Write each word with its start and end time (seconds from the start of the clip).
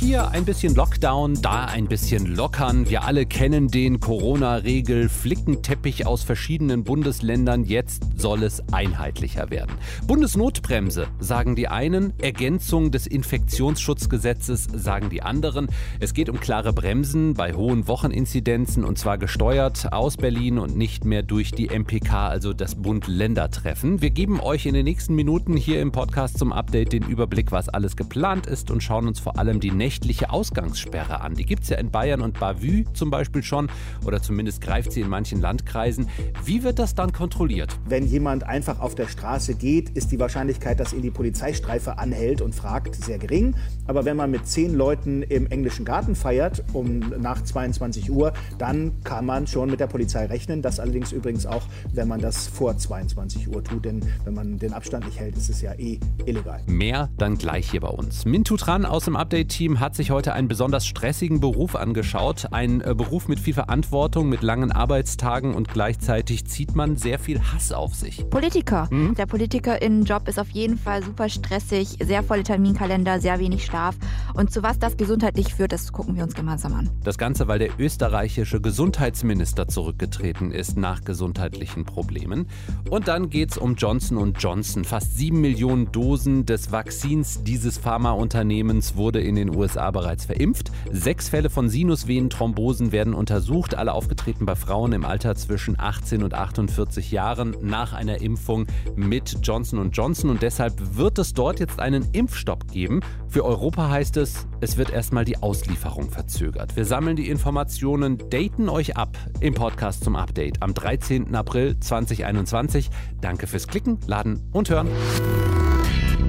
Hier 0.00 0.30
ein 0.30 0.46
bisschen 0.46 0.74
Lockdown, 0.74 1.42
da 1.42 1.66
ein 1.66 1.86
bisschen 1.86 2.24
lockern. 2.34 2.88
Wir 2.88 3.04
alle 3.04 3.26
kennen 3.26 3.68
den 3.68 4.00
Corona-Regel, 4.00 5.10
Flickenteppich 5.10 6.06
aus 6.06 6.22
verschiedenen 6.22 6.84
Bundesländern. 6.84 7.64
Jetzt 7.64 8.04
soll 8.16 8.42
es 8.42 8.62
einheitlicher 8.72 9.50
werden. 9.50 9.72
Bundesnotbremse, 10.06 11.08
sagen 11.18 11.54
die 11.54 11.68
einen. 11.68 12.14
Ergänzung 12.18 12.90
des 12.90 13.06
Infektionsschutzgesetzes, 13.06 14.68
sagen 14.74 15.10
die 15.10 15.20
anderen. 15.20 15.68
Es 15.98 16.14
geht 16.14 16.30
um 16.30 16.40
klare 16.40 16.72
Bremsen 16.72 17.34
bei 17.34 17.52
hohen 17.52 17.86
Wocheninzidenzen 17.86 18.86
und 18.86 18.98
zwar 18.98 19.18
gesteuert 19.18 19.92
aus 19.92 20.16
Berlin 20.16 20.58
und 20.58 20.78
nicht 20.78 21.04
mehr 21.04 21.22
durch 21.22 21.52
die 21.52 21.68
MPK, 21.68 22.28
also 22.28 22.54
das 22.54 22.74
Bund-Länder-Treffen. 22.74 24.00
Wir 24.00 24.10
geben 24.10 24.40
euch 24.40 24.64
in 24.64 24.72
den 24.72 24.84
nächsten 24.84 25.14
Minuten 25.14 25.58
hier 25.58 25.82
im 25.82 25.92
Podcast 25.92 26.38
zum 26.38 26.54
Update 26.54 26.94
den 26.94 27.02
Überblick, 27.02 27.52
was 27.52 27.68
alles 27.68 27.96
geplant 27.96 28.46
ist 28.46 28.70
und 28.70 28.82
schauen 28.82 29.06
uns 29.06 29.20
vor 29.20 29.38
allem 29.38 29.60
die 29.60 29.70
nächsten 29.70 29.89
nächtliche 29.90 30.30
Ausgangssperre 30.30 31.20
an. 31.20 31.34
Die 31.34 31.44
gibt 31.44 31.64
es 31.64 31.68
ja 31.70 31.76
in 31.76 31.90
Bayern 31.90 32.20
und 32.20 32.38
Bavü 32.38 32.84
zum 32.92 33.10
Beispiel 33.10 33.42
schon 33.42 33.68
oder 34.04 34.22
zumindest 34.22 34.60
greift 34.60 34.92
sie 34.92 35.00
in 35.00 35.08
manchen 35.08 35.40
Landkreisen. 35.40 36.06
Wie 36.44 36.62
wird 36.62 36.78
das 36.78 36.94
dann 36.94 37.12
kontrolliert? 37.12 37.76
Wenn 37.88 38.06
jemand 38.06 38.44
einfach 38.44 38.78
auf 38.78 38.94
der 38.94 39.08
Straße 39.08 39.56
geht, 39.56 39.90
ist 39.90 40.12
die 40.12 40.20
Wahrscheinlichkeit, 40.20 40.78
dass 40.78 40.92
ihn 40.92 41.02
die 41.02 41.10
Polizeistreife 41.10 41.98
anhält 41.98 42.40
und 42.40 42.54
fragt, 42.54 42.94
sehr 42.94 43.18
gering. 43.18 43.56
Aber 43.88 44.04
wenn 44.04 44.16
man 44.16 44.30
mit 44.30 44.46
zehn 44.46 44.76
Leuten 44.76 45.22
im 45.22 45.48
englischen 45.48 45.84
Garten 45.84 46.14
feiert, 46.14 46.62
um 46.72 47.00
nach 47.20 47.42
22 47.42 48.12
Uhr, 48.12 48.32
dann 48.58 48.92
kann 49.02 49.26
man 49.26 49.48
schon 49.48 49.70
mit 49.70 49.80
der 49.80 49.88
Polizei 49.88 50.26
rechnen. 50.26 50.62
Das 50.62 50.78
allerdings 50.78 51.10
übrigens 51.10 51.46
auch, 51.46 51.66
wenn 51.92 52.06
man 52.06 52.20
das 52.20 52.46
vor 52.46 52.78
22 52.78 53.48
Uhr 53.48 53.64
tut. 53.64 53.84
Denn 53.84 54.02
wenn 54.22 54.34
man 54.34 54.56
den 54.60 54.72
Abstand 54.72 55.06
nicht 55.06 55.18
hält, 55.18 55.36
ist 55.36 55.50
es 55.50 55.60
ja 55.62 55.72
eh 55.74 55.98
illegal. 56.26 56.62
Mehr 56.68 57.08
dann 57.18 57.36
gleich 57.38 57.68
hier 57.68 57.80
bei 57.80 57.88
uns. 57.88 58.24
Mintu 58.24 58.56
Tran 58.56 58.84
aus 58.84 59.06
dem 59.06 59.16
Update-Team 59.16 59.79
hat 59.80 59.96
sich 59.96 60.10
heute 60.10 60.34
einen 60.34 60.46
besonders 60.46 60.86
stressigen 60.86 61.40
Beruf 61.40 61.74
angeschaut. 61.74 62.48
Ein 62.52 62.82
äh, 62.82 62.94
Beruf 62.94 63.28
mit 63.28 63.40
viel 63.40 63.54
Verantwortung, 63.54 64.28
mit 64.28 64.42
langen 64.42 64.70
Arbeitstagen 64.70 65.54
und 65.54 65.68
gleichzeitig 65.68 66.44
zieht 66.46 66.76
man 66.76 66.96
sehr 66.96 67.18
viel 67.18 67.40
Hass 67.40 67.72
auf 67.72 67.94
sich. 67.94 68.28
Politiker. 68.28 68.88
Mhm. 68.90 69.14
Der 69.14 69.26
Politikerinnenjob 69.26 70.28
ist 70.28 70.38
auf 70.38 70.50
jeden 70.50 70.76
Fall 70.76 71.02
super 71.02 71.28
stressig, 71.28 71.96
sehr 72.02 72.22
volle 72.22 72.42
Terminkalender, 72.42 73.20
sehr 73.20 73.38
wenig 73.38 73.64
Schlaf. 73.64 73.96
Und 74.34 74.52
zu 74.52 74.62
was 74.62 74.78
das 74.78 74.96
gesundheitlich 74.96 75.54
führt, 75.54 75.72
das 75.72 75.92
gucken 75.92 76.14
wir 76.14 76.24
uns 76.24 76.34
gemeinsam 76.34 76.74
an. 76.74 76.90
Das 77.02 77.16
Ganze, 77.16 77.48
weil 77.48 77.58
der 77.58 77.70
österreichische 77.78 78.60
Gesundheitsminister 78.60 79.66
zurückgetreten 79.66 80.52
ist 80.52 80.76
nach 80.76 81.02
gesundheitlichen 81.04 81.86
Problemen. 81.86 82.46
Und 82.90 83.08
dann 83.08 83.30
geht 83.30 83.52
es 83.52 83.58
um 83.58 83.76
Johnson 83.76 84.34
Johnson. 84.38 84.84
Fast 84.84 85.16
sieben 85.16 85.40
Millionen 85.40 85.90
Dosen 85.90 86.44
des 86.44 86.70
Vakzins 86.70 87.42
dieses 87.44 87.78
Pharmaunternehmens 87.78 88.96
wurde 88.96 89.20
in 89.20 89.36
den 89.36 89.56
USA 89.56 89.69
USA 89.70 89.90
bereits 89.90 90.24
verimpft. 90.24 90.70
Sechs 90.90 91.28
Fälle 91.28 91.50
von 91.50 91.68
Sinusvenenthrombosen 91.68 92.92
werden 92.92 93.14
untersucht, 93.14 93.74
alle 93.74 93.92
aufgetreten 93.92 94.46
bei 94.46 94.56
Frauen 94.56 94.92
im 94.92 95.04
Alter 95.04 95.36
zwischen 95.36 95.78
18 95.78 96.22
und 96.22 96.34
48 96.34 97.10
Jahren 97.10 97.56
nach 97.62 97.92
einer 97.92 98.20
Impfung 98.20 98.66
mit 98.96 99.38
Johnson 99.42 99.90
Johnson. 99.90 100.30
Und 100.30 100.42
deshalb 100.42 100.96
wird 100.96 101.18
es 101.18 101.32
dort 101.32 101.60
jetzt 101.60 101.78
einen 101.78 102.08
Impfstopp 102.12 102.70
geben. 102.72 103.00
Für 103.28 103.44
Europa 103.44 103.88
heißt 103.88 104.16
es, 104.16 104.46
es 104.60 104.76
wird 104.76 104.90
erstmal 104.90 105.24
die 105.24 105.40
Auslieferung 105.40 106.10
verzögert. 106.10 106.74
Wir 106.76 106.84
sammeln 106.84 107.16
die 107.16 107.28
Informationen, 107.28 108.18
daten 108.30 108.68
euch 108.68 108.96
ab 108.96 109.16
im 109.40 109.54
Podcast 109.54 110.02
zum 110.02 110.16
Update 110.16 110.62
am 110.62 110.74
13. 110.74 111.34
April 111.34 111.78
2021. 111.78 112.90
Danke 113.20 113.46
fürs 113.46 113.68
Klicken, 113.68 113.98
Laden 114.06 114.42
und 114.52 114.68
Hören. 114.68 114.88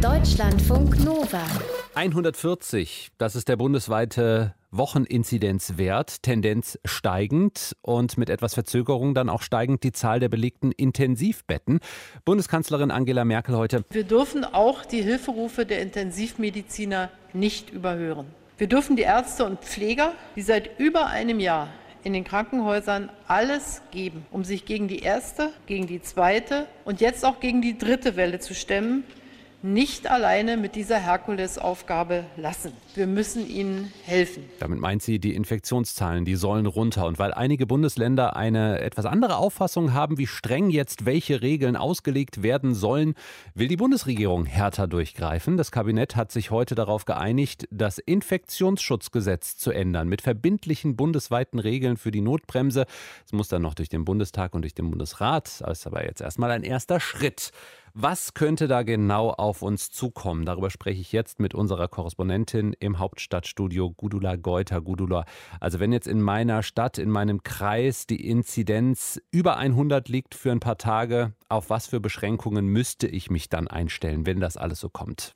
Deutschlandfunk 0.01 1.05
Nova. 1.05 1.43
140, 1.93 3.11
das 3.19 3.35
ist 3.35 3.47
der 3.47 3.55
bundesweite 3.55 4.55
Wocheninzidenzwert, 4.71 6.23
Tendenz 6.23 6.79
steigend 6.85 7.75
und 7.83 8.17
mit 8.17 8.31
etwas 8.31 8.55
Verzögerung 8.55 9.13
dann 9.13 9.29
auch 9.29 9.43
steigend 9.43 9.83
die 9.83 9.91
Zahl 9.91 10.19
der 10.19 10.29
belegten 10.29 10.71
Intensivbetten. 10.71 11.81
Bundeskanzlerin 12.25 12.89
Angela 12.89 13.25
Merkel 13.25 13.55
heute. 13.55 13.85
Wir 13.91 14.03
dürfen 14.03 14.43
auch 14.43 14.85
die 14.85 15.03
Hilferufe 15.03 15.67
der 15.67 15.83
Intensivmediziner 15.83 17.11
nicht 17.33 17.69
überhören. 17.69 18.25
Wir 18.57 18.67
dürfen 18.67 18.95
die 18.95 19.03
Ärzte 19.03 19.45
und 19.45 19.59
Pfleger, 19.59 20.13
die 20.35 20.41
seit 20.41 20.79
über 20.79 21.07
einem 21.07 21.39
Jahr 21.39 21.67
in 22.03 22.13
den 22.13 22.23
Krankenhäusern 22.23 23.11
alles 23.27 23.83
geben, 23.91 24.25
um 24.31 24.43
sich 24.45 24.65
gegen 24.65 24.87
die 24.87 24.99
erste, 24.99 25.51
gegen 25.67 25.85
die 25.85 26.01
zweite 26.01 26.65
und 26.85 27.01
jetzt 27.01 27.23
auch 27.23 27.39
gegen 27.39 27.61
die 27.61 27.77
dritte 27.77 28.15
Welle 28.15 28.39
zu 28.39 28.55
stemmen, 28.55 29.03
nicht 29.63 30.09
alleine 30.09 30.57
mit 30.57 30.75
dieser 30.75 30.97
Herkulesaufgabe 30.97 32.25
lassen. 32.35 32.73
Wir 32.95 33.05
müssen 33.05 33.47
ihnen 33.47 33.91
helfen. 34.05 34.43
Damit 34.59 34.79
meint 34.79 35.03
sie, 35.03 35.19
die 35.19 35.35
Infektionszahlen, 35.35 36.25
die 36.25 36.35
sollen 36.35 36.65
runter. 36.65 37.05
Und 37.05 37.19
weil 37.19 37.33
einige 37.33 37.67
Bundesländer 37.67 38.35
eine 38.35 38.79
etwas 38.79 39.05
andere 39.05 39.37
Auffassung 39.37 39.93
haben, 39.93 40.17
wie 40.17 40.27
streng 40.27 40.69
jetzt 40.69 41.05
welche 41.05 41.41
Regeln 41.41 41.75
ausgelegt 41.75 42.41
werden 42.41 42.73
sollen, 42.73 43.13
will 43.53 43.67
die 43.67 43.77
Bundesregierung 43.77 44.45
härter 44.45 44.87
durchgreifen. 44.87 45.57
Das 45.57 45.71
Kabinett 45.71 46.15
hat 46.15 46.31
sich 46.31 46.49
heute 46.49 46.73
darauf 46.73 47.05
geeinigt, 47.05 47.67
das 47.69 47.99
Infektionsschutzgesetz 47.99 49.57
zu 49.57 49.71
ändern 49.71 50.07
mit 50.07 50.21
verbindlichen 50.21 50.95
bundesweiten 50.95 51.59
Regeln 51.59 51.97
für 51.97 52.11
die 52.11 52.21
Notbremse. 52.21 52.85
Es 53.25 53.31
muss 53.31 53.47
dann 53.47 53.61
noch 53.61 53.75
durch 53.75 53.89
den 53.89 54.05
Bundestag 54.05 54.55
und 54.55 54.63
durch 54.63 54.73
den 54.73 54.89
Bundesrat. 54.89 55.61
Das 55.61 55.79
ist 55.79 55.87
aber 55.87 56.03
jetzt 56.05 56.21
erstmal 56.21 56.51
ein 56.51 56.63
erster 56.63 56.99
Schritt. 56.99 57.51
Was 57.93 58.33
könnte 58.33 58.69
da 58.69 58.83
genau 58.83 59.31
auf 59.31 59.61
uns 59.61 59.91
zukommen? 59.91 60.45
Darüber 60.45 60.69
spreche 60.69 61.01
ich 61.01 61.11
jetzt 61.11 61.41
mit 61.41 61.53
unserer 61.53 61.89
Korrespondentin 61.89 62.73
im 62.79 62.99
Hauptstadtstudio 62.99 63.91
Gudula 63.91 64.37
Geuter. 64.37 64.79
Gudula, 64.79 65.25
also 65.59 65.81
wenn 65.81 65.91
jetzt 65.91 66.07
in 66.07 66.21
meiner 66.21 66.63
Stadt, 66.63 66.97
in 66.97 67.09
meinem 67.09 67.43
Kreis 67.43 68.07
die 68.07 68.25
Inzidenz 68.25 69.21
über 69.31 69.57
100 69.57 70.07
liegt 70.07 70.35
für 70.35 70.51
ein 70.51 70.61
paar 70.61 70.77
Tage, 70.77 71.33
auf 71.49 71.69
was 71.69 71.87
für 71.87 71.99
Beschränkungen 71.99 72.65
müsste 72.67 73.07
ich 73.07 73.29
mich 73.29 73.49
dann 73.49 73.67
einstellen, 73.67 74.25
wenn 74.25 74.39
das 74.39 74.55
alles 74.55 74.79
so 74.79 74.87
kommt? 74.87 75.35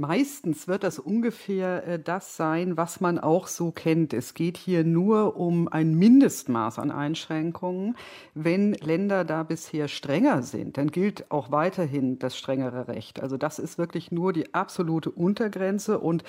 Meistens 0.00 0.66
wird 0.66 0.82
das 0.82 0.98
ungefähr 0.98 1.86
äh, 1.86 1.98
das 1.98 2.34
sein, 2.34 2.78
was 2.78 3.02
man 3.02 3.18
auch 3.18 3.46
so 3.46 3.70
kennt. 3.70 4.14
Es 4.14 4.32
geht 4.32 4.56
hier 4.56 4.82
nur 4.82 5.36
um 5.36 5.68
ein 5.68 5.94
Mindestmaß 5.94 6.78
an 6.78 6.90
Einschränkungen. 6.90 7.96
Wenn 8.32 8.72
Länder 8.72 9.26
da 9.26 9.42
bisher 9.42 9.88
strenger 9.88 10.42
sind, 10.42 10.78
dann 10.78 10.90
gilt 10.90 11.30
auch 11.30 11.52
weiterhin 11.52 12.18
das 12.18 12.34
strengere 12.34 12.88
Recht. 12.88 13.20
Also 13.20 13.36
das 13.36 13.58
ist 13.58 13.76
wirklich 13.76 14.10
nur 14.10 14.32
die 14.32 14.54
absolute 14.54 15.10
Untergrenze. 15.10 15.98
Und 15.98 16.24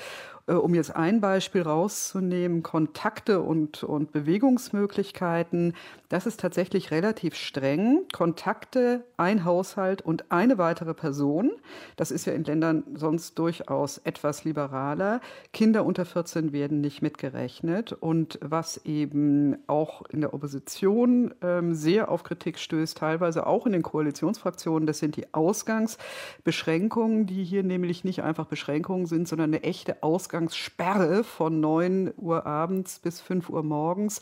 äh, 0.52 0.56
um 0.56 0.74
jetzt 0.74 0.96
ein 0.96 1.22
Beispiel 1.22 1.62
rauszunehmen, 1.62 2.62
Kontakte 2.62 3.42
und, 3.42 3.84
und 3.84 4.12
Bewegungsmöglichkeiten, 4.12 5.74
das 6.10 6.26
ist 6.26 6.42
tatsächlich 6.42 6.92
relativ 6.92 7.36
streng. 7.36 8.02
Kontakte, 8.12 9.06
ein 9.16 9.46
Haushalt 9.46 10.02
und 10.02 10.32
eine 10.32 10.58
weitere 10.58 10.94
Person. 10.94 11.52
Das 11.96 12.12
ist 12.12 12.26
ja 12.26 12.34
in 12.34 12.44
Ländern 12.44 12.84
sonst 12.96 13.40
durch 13.40 13.52
durchaus 13.52 13.98
etwas 14.00 14.44
liberaler. 14.44 15.22
Kinder 15.54 15.86
unter 15.86 16.06
14 16.06 16.54
werden 16.54 16.82
nicht 16.82 17.02
mitgerechnet. 17.02 17.94
Und 17.94 18.40
was 18.42 18.86
eben 18.86 19.58
auch 19.68 20.04
in 20.10 20.22
der 20.22 20.34
Opposition 20.34 21.34
ähm, 21.42 21.74
sehr 21.74 22.10
auf 22.10 22.24
Kritik 22.24 22.58
stößt, 22.58 22.98
teilweise 22.98 23.46
auch 23.46 23.66
in 23.66 23.74
den 23.74 23.84
Koalitionsfraktionen, 23.84 24.88
das 24.88 25.00
sind 25.00 25.16
die 25.18 25.34
Ausgangsbeschränkungen, 25.34 27.26
die 27.26 27.44
hier 27.44 27.64
nämlich 27.64 28.04
nicht 28.04 28.24
einfach 28.24 28.46
Beschränkungen 28.46 29.06
sind, 29.06 29.28
sondern 29.28 29.54
eine 29.54 29.64
echte 29.64 30.02
Ausgangssperre 30.42 31.24
von 31.24 31.60
9 31.60 32.14
Uhr 32.18 32.46
abends 32.46 33.00
bis 33.00 33.22
5 33.22 33.50
Uhr 33.50 33.62
morgens. 33.64 34.22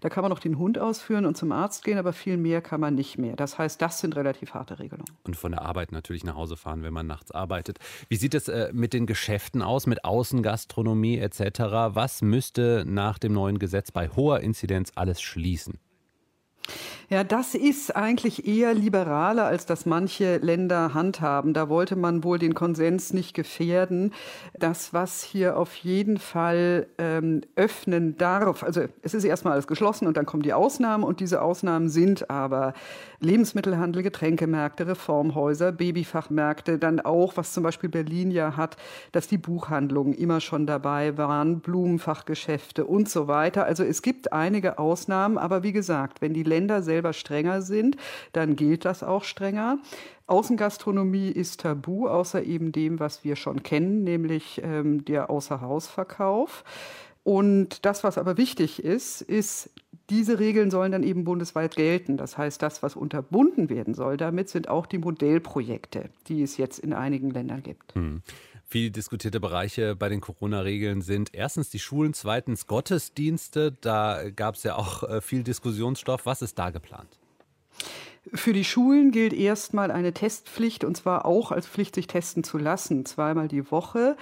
Da 0.00 0.08
kann 0.08 0.22
man 0.22 0.30
noch 0.30 0.38
den 0.38 0.58
Hund 0.58 0.78
ausführen 0.78 1.26
und 1.26 1.36
zum 1.36 1.52
Arzt 1.52 1.84
gehen, 1.84 1.98
aber 1.98 2.12
viel 2.12 2.36
mehr 2.36 2.62
kann 2.62 2.80
man 2.80 2.94
nicht 2.94 3.18
mehr. 3.18 3.36
Das 3.36 3.58
heißt, 3.58 3.82
das 3.82 4.00
sind 4.00 4.16
relativ 4.16 4.54
harte 4.54 4.78
Regelungen. 4.78 5.10
Und 5.24 5.36
von 5.36 5.52
der 5.52 5.62
Arbeit 5.62 5.92
natürlich 5.92 6.24
nach 6.24 6.36
Hause 6.36 6.56
fahren, 6.56 6.82
wenn 6.82 6.94
man 6.94 7.06
nachts 7.06 7.32
arbeitet. 7.32 7.78
Wie 8.08 8.16
sieht 8.16 8.34
es 8.34 8.48
äh, 8.48 8.70
mit 8.72 8.94
den 8.94 9.06
Geschäften 9.06 9.60
aus, 9.60 9.86
mit 9.86 10.04
Außengastronomie 10.04 11.18
etc.? 11.18 11.60
Was 11.94 12.22
müsste 12.22 12.84
nach 12.86 13.18
dem 13.18 13.34
neuen 13.34 13.58
Gesetz 13.58 13.90
bei 13.90 14.08
hoher 14.08 14.40
Inzidenz 14.40 14.92
alles 14.94 15.20
schließen? 15.20 15.78
Ja, 17.10 17.24
das 17.24 17.54
ist 17.54 17.96
eigentlich 17.96 18.46
eher 18.46 18.74
liberaler, 18.74 19.46
als 19.46 19.64
das 19.64 19.86
manche 19.86 20.36
Länder 20.36 20.92
handhaben. 20.92 21.54
Da 21.54 21.70
wollte 21.70 21.96
man 21.96 22.22
wohl 22.22 22.38
den 22.38 22.52
Konsens 22.52 23.14
nicht 23.14 23.32
gefährden. 23.32 24.12
Das, 24.58 24.92
was 24.92 25.22
hier 25.22 25.56
auf 25.56 25.74
jeden 25.76 26.18
Fall 26.18 26.86
ähm, 26.98 27.40
öffnen 27.56 28.18
darf, 28.18 28.62
also 28.62 28.82
es 29.00 29.14
ist 29.14 29.24
erstmal 29.24 29.54
alles 29.54 29.66
geschlossen 29.66 30.06
und 30.06 30.18
dann 30.18 30.26
kommen 30.26 30.42
die 30.42 30.52
Ausnahmen 30.52 31.02
und 31.02 31.20
diese 31.20 31.40
Ausnahmen 31.40 31.88
sind 31.88 32.28
aber 32.28 32.74
Lebensmittelhandel, 33.20 34.02
Getränkemärkte, 34.02 34.86
Reformhäuser, 34.86 35.72
Babyfachmärkte, 35.72 36.78
dann 36.78 37.00
auch, 37.00 37.38
was 37.38 37.54
zum 37.54 37.62
Beispiel 37.62 37.88
Berlin 37.88 38.30
ja 38.30 38.58
hat, 38.58 38.76
dass 39.12 39.28
die 39.28 39.38
Buchhandlungen 39.38 40.12
immer 40.12 40.42
schon 40.42 40.66
dabei 40.66 41.16
waren, 41.16 41.60
Blumenfachgeschäfte 41.60 42.84
und 42.84 43.08
so 43.08 43.28
weiter. 43.28 43.64
Also 43.64 43.82
es 43.82 44.02
gibt 44.02 44.34
einige 44.34 44.78
Ausnahmen, 44.78 45.38
aber 45.38 45.62
wie 45.62 45.72
gesagt, 45.72 46.20
wenn 46.20 46.34
die 46.34 46.42
Länder 46.42 46.58
Länder 46.58 46.82
selber 46.98 47.12
strenger 47.12 47.62
sind, 47.62 47.96
dann 48.32 48.56
gilt 48.56 48.84
das 48.84 49.04
auch 49.04 49.22
strenger. 49.22 49.78
Außengastronomie 50.26 51.30
ist 51.30 51.60
tabu, 51.60 52.08
außer 52.08 52.42
eben 52.42 52.72
dem, 52.72 52.98
was 52.98 53.22
wir 53.22 53.36
schon 53.36 53.62
kennen, 53.62 54.02
nämlich 54.02 54.60
ähm, 54.64 55.04
der 55.04 55.30
Außerhausverkauf. 55.30 56.64
Und 57.22 57.84
das, 57.84 58.02
was 58.02 58.18
aber 58.18 58.36
wichtig 58.36 58.82
ist, 58.82 59.20
ist, 59.20 59.70
diese 60.10 60.38
Regeln 60.40 60.70
sollen 60.70 60.92
dann 60.92 61.02
eben 61.02 61.24
bundesweit 61.24 61.76
gelten. 61.76 62.16
Das 62.16 62.36
heißt, 62.36 62.60
das, 62.62 62.82
was 62.82 62.96
unterbunden 62.96 63.68
werden 63.70 63.94
soll, 63.94 64.16
damit 64.16 64.48
sind 64.48 64.68
auch 64.68 64.86
die 64.86 64.98
Modellprojekte, 64.98 66.08
die 66.26 66.42
es 66.42 66.56
jetzt 66.56 66.78
in 66.78 66.92
einigen 66.92 67.30
Ländern 67.30 67.62
gibt. 67.62 67.94
Hm. 67.94 68.22
Viel 68.70 68.90
diskutierte 68.90 69.40
Bereiche 69.40 69.96
bei 69.96 70.10
den 70.10 70.20
Corona-Regeln 70.20 71.00
sind 71.00 71.30
erstens 71.32 71.70
die 71.70 71.78
Schulen, 71.78 72.12
zweitens 72.12 72.66
Gottesdienste. 72.66 73.72
Da 73.80 74.28
gab 74.28 74.56
es 74.56 74.62
ja 74.62 74.76
auch 74.76 75.04
äh, 75.04 75.22
viel 75.22 75.42
Diskussionsstoff. 75.42 76.26
Was 76.26 76.42
ist 76.42 76.58
da 76.58 76.68
geplant? 76.68 77.08
Für 78.34 78.52
die 78.52 78.64
Schulen 78.64 79.10
gilt 79.10 79.32
erstmal 79.32 79.90
eine 79.90 80.12
Testpflicht 80.12 80.84
und 80.84 80.98
zwar 80.98 81.24
auch 81.24 81.50
als 81.50 81.66
Pflicht, 81.66 81.94
sich 81.94 82.08
testen 82.08 82.44
zu 82.44 82.58
lassen, 82.58 83.06
zweimal 83.06 83.48
die 83.48 83.70
Woche. 83.70 84.18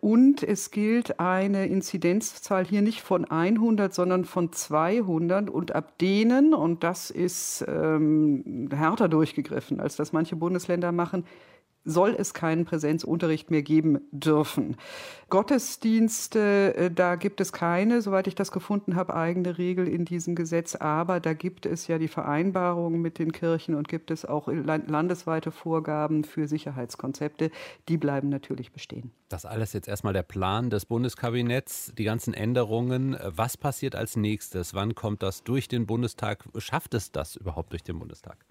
Und 0.00 0.42
es 0.42 0.72
gilt 0.72 1.20
eine 1.20 1.66
Inzidenzzahl 1.66 2.66
hier 2.66 2.82
nicht 2.82 3.00
von 3.00 3.24
100, 3.24 3.94
sondern 3.94 4.24
von 4.24 4.52
200. 4.52 5.48
Und 5.48 5.72
ab 5.72 5.98
denen, 5.98 6.52
und 6.52 6.82
das 6.82 7.12
ist 7.12 7.64
ähm, 7.68 8.68
härter 8.74 9.08
durchgegriffen, 9.08 9.78
als 9.78 9.94
das 9.94 10.12
manche 10.12 10.34
Bundesländer 10.34 10.90
machen, 10.90 11.24
soll 11.84 12.14
es 12.18 12.34
keinen 12.34 12.64
Präsenzunterricht 12.64 13.50
mehr 13.50 13.62
geben 13.62 14.00
dürfen. 14.10 14.76
Gottesdienste, 15.30 16.74
äh, 16.76 16.90
da 16.90 17.16
gibt 17.16 17.40
es 17.40 17.52
keine, 17.52 18.02
soweit 18.02 18.26
ich 18.26 18.34
das 18.34 18.52
gefunden 18.52 18.94
habe, 18.94 19.14
eigene 19.14 19.58
Regel 19.58 19.88
in 19.88 20.04
diesem 20.04 20.34
Gesetz. 20.34 20.74
Aber 20.74 21.20
da 21.20 21.32
gibt 21.34 21.66
es 21.66 21.86
ja 21.86 21.98
die 21.98 22.08
Vereinbarungen 22.08 23.00
mit 23.00 23.18
den 23.18 23.32
Kirchen 23.32 23.74
und 23.74 23.88
gibt 23.88 24.10
es 24.10 24.24
auch 24.24 24.48
landesweite 24.48 25.50
Vorgaben 25.50 26.24
für 26.24 26.48
Sicherheitskonzepte. 26.48 27.50
Die 27.88 27.96
bleiben 27.96 28.28
natürlich 28.28 28.72
bestehen. 28.72 29.12
Das 29.28 29.44
alles 29.44 29.72
jetzt 29.72 29.88
erstmal 29.88 30.12
der 30.12 30.22
Plan 30.22 30.70
des 30.70 30.86
Bundeskabinetts, 30.86 31.92
die 31.98 32.04
ganzen 32.04 32.34
Änderungen. 32.34 33.16
Was 33.24 33.56
passiert 33.56 33.96
als 33.96 34.16
nächstes? 34.16 34.74
Wann 34.74 34.94
kommt 34.94 35.22
das 35.22 35.42
durch 35.42 35.68
den 35.68 35.86
Bundestag? 35.86 36.44
Schafft 36.58 36.94
es 36.94 37.10
das 37.12 37.36
überhaupt 37.36 37.72
durch 37.72 37.82
den 37.82 37.98
Bundestag? 37.98 38.44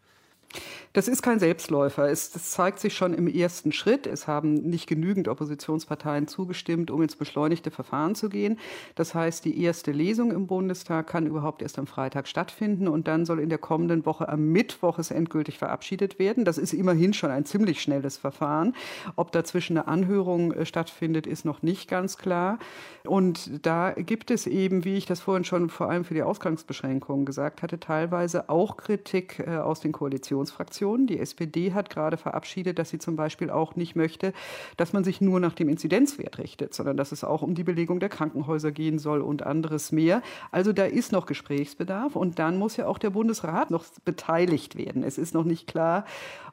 Das 0.94 1.08
ist 1.08 1.24
kein 1.24 1.40
Selbstläufer. 1.40 2.08
Es, 2.08 2.30
das 2.30 2.52
zeigt 2.52 2.80
sich 2.80 2.94
schon 2.94 3.16
im 3.16 3.28
ersten 3.28 3.72
Schritt. 3.72 4.06
Es 4.06 4.28
haben 4.28 4.54
nicht 4.54 4.86
genügend 4.88 5.28
Oppositionsparteien 5.28 6.28
zugestimmt, 6.28 6.92
um 6.92 7.02
ins 7.02 7.16
beschleunigte 7.16 7.72
Verfahren 7.72 8.14
zu 8.14 8.30
gehen. 8.30 8.60
Das 8.94 9.16
heißt, 9.16 9.44
die 9.44 9.60
erste 9.64 9.92
Lesung 9.92 10.32
im 10.32 10.46
Bundestag 10.46 11.08
kann 11.08 11.26
überhaupt 11.26 11.64
erst 11.64 11.80
am 11.80 11.88
Freitag 11.88 12.28
stattfinden 12.28 12.88
und 12.88 13.08
dann 13.08 13.26
soll 13.26 13.40
in 13.40 13.50
der 13.50 13.58
kommenden 13.58 14.06
Woche 14.06 14.30
am 14.30 14.50
Mittwoch 14.52 15.00
es 15.00 15.10
endgültig 15.10 15.58
verabschiedet 15.58 16.20
werden. 16.20 16.46
Das 16.46 16.60
ist 16.60 16.74
immerhin 16.74 17.14
schon 17.14 17.32
ein 17.32 17.46
ziemlich 17.46 17.82
schnelles 17.82 18.18
Verfahren. 18.18 18.76
Ob 19.16 19.32
dazwischen 19.32 19.80
eine 19.80 19.88
Anhörung 19.88 20.54
äh, 20.54 20.66
stattfindet, 20.68 21.26
ist 21.26 21.44
noch 21.44 21.64
nicht 21.64 21.90
ganz 21.90 22.20
klar. 22.20 22.60
Und 23.04 23.66
da 23.66 23.94
gibt 23.94 24.30
es 24.30 24.46
eben, 24.46 24.86
wie 24.86 24.96
ich 24.96 25.08
das 25.08 25.22
vorhin 25.22 25.44
schon 25.44 25.70
vor 25.70 25.90
allem 25.90 26.06
für 26.06 26.14
die 26.14 26.22
Ausgangsbeschränkungen 26.22 27.26
gesagt 27.26 27.64
hatte, 27.64 27.80
teilweise 27.80 28.50
auch 28.50 28.78
Kritik 28.78 29.40
äh, 29.40 29.58
aus 29.58 29.80
den 29.80 29.92
Koalitionen. 29.92 30.43
Oppositionsfraktionen. 30.44 31.08
Die 31.08 31.20
SPD 31.20 31.74
hat 31.74 31.90
gerade 31.90 32.18
verabschiedet, 32.18 32.80
dass 32.80 32.90
sie 32.90 33.00
zum 33.00 33.16
Beispiel 33.16 33.50
auch 33.50 33.76
nicht 33.76 33.96
möchte, 33.96 34.34
dass 34.78 34.94
man 34.94 35.04
sich 35.04 35.22
nur 35.22 35.40
nach 35.40 35.54
dem 35.54 35.70
Inzidenzwert 35.70 36.38
richtet, 36.38 36.74
sondern 36.74 36.98
dass 36.98 37.12
es 37.12 37.24
auch 37.24 37.42
um 37.42 37.56
die 37.56 37.64
Belegung 37.64 38.00
der 38.00 38.10
Krankenhäuser 38.10 38.72
gehen 38.72 39.00
soll 39.00 39.22
und 39.22 39.44
anderes 39.44 39.92
mehr. 39.92 40.22
Also 40.52 40.74
da 40.74 40.86
ist 40.86 41.12
noch 41.12 41.26
Gesprächsbedarf 41.26 42.16
und 42.16 42.40
dann 42.40 42.58
muss 42.58 42.78
ja 42.78 42.88
auch 42.88 42.98
der 42.98 43.12
Bundesrat 43.12 43.72
noch 43.72 43.86
beteiligt 44.06 44.78
werden. 44.78 45.04
Es 45.04 45.18
ist 45.18 45.34
noch 45.34 45.46
nicht 45.46 45.68
klar, 45.68 46.06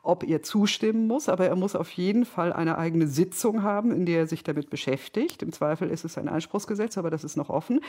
ob 0.03 0.25
er 0.25 0.43
zustimmen 0.43 1.07
muss, 1.07 1.29
aber 1.29 1.47
er 1.47 1.57
muss 1.57 1.77
auf 1.77 1.91
jeden 1.91 2.25
Fall 2.25 2.53
eine 2.53 2.79
eigene 2.79 3.07
Sitzung 3.07 3.63
haben, 3.63 3.93
in 3.93 4.07
der 4.07 4.21
er 4.21 4.27
sich 4.27 4.43
damit 4.43 4.71
beschäftigt. 4.71 5.43
Im 5.43 5.53
Zweifel 5.53 5.91
ist 5.91 6.05
es 6.05 6.17
ein 6.17 6.29
Einspruchsgesetz, 6.29 6.97
aber 6.97 7.11
das 7.11 7.23
ist 7.23 7.37
noch 7.37 7.51
offen. 7.51 7.81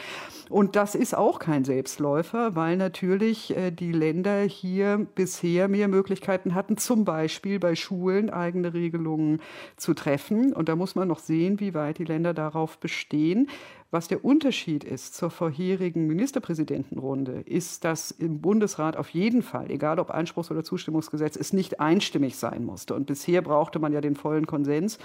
Und 0.50 0.76
das 0.76 0.96
ist 0.96 1.16
auch 1.16 1.40
kein 1.40 1.64
Selbstläufer, 1.64 2.56
weil 2.56 2.76
natürlich 2.76 3.56
äh, 3.56 3.72
die 3.72 3.94
Länder 3.94 4.42
hier 4.42 5.08
bisher 5.16 5.68
mehr 5.70 5.88
Möglichkeiten 5.92 6.56
hatten, 6.56 6.78
zum 6.78 7.06
Beispiel 7.06 7.60
bei 7.60 7.76
Schulen 7.76 8.32
eigene 8.32 8.74
Regelungen 8.74 9.40
zu 9.78 9.94
treffen. 9.94 10.54
Und 10.54 10.68
da 10.68 10.76
muss 10.76 10.96
man 10.96 11.08
noch 11.08 11.20
sehen, 11.20 11.60
wie 11.60 11.76
weit 11.76 12.00
die 12.00 12.06
Länder 12.06 12.34
darauf 12.34 12.80
bestehen. 12.80 13.48
Was 13.92 14.08
der 14.08 14.24
Unterschied 14.24 14.86
ist 14.86 15.16
zur 15.16 15.30
vorherigen 15.30 16.08
Ministerpräsidentenrunde, 16.08 17.42
ist, 17.42 17.84
dass 17.84 18.10
im 18.10 18.40
Bundesrat 18.40 18.96
auf 18.96 19.10
jeden 19.10 19.44
Fall, 19.44 19.70
egal 19.70 20.00
ob 20.00 20.10
Einspruchs- 20.12 20.50
oder 20.50 20.64
Zustimmungsgesetz, 20.64 21.36
es 21.36 21.52
nicht 21.52 21.82
einstimmig 21.82 22.38
sein 22.38 22.64
musste. 22.64 22.96
Und 22.96 23.06
bisher 23.06 23.42
brauchte 23.42 23.80
man 23.80 23.92
ja 23.92 24.00
den 24.00 24.16
vollen 24.16 24.48
Konsens. 24.48 24.98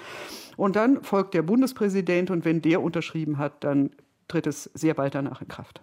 Und 0.56 0.76
dann 0.76 1.02
folgt 1.02 1.34
der 1.34 1.42
Bundespräsident 1.42 2.30
und 2.30 2.44
wenn 2.44 2.62
der 2.62 2.80
unterschrieben 2.80 3.38
hat, 3.38 3.64
dann 3.64 3.90
tritt 4.28 4.46
es 4.46 4.70
sehr 4.74 4.94
bald 4.94 5.16
danach 5.16 5.40
in 5.42 5.48
Kraft. 5.48 5.80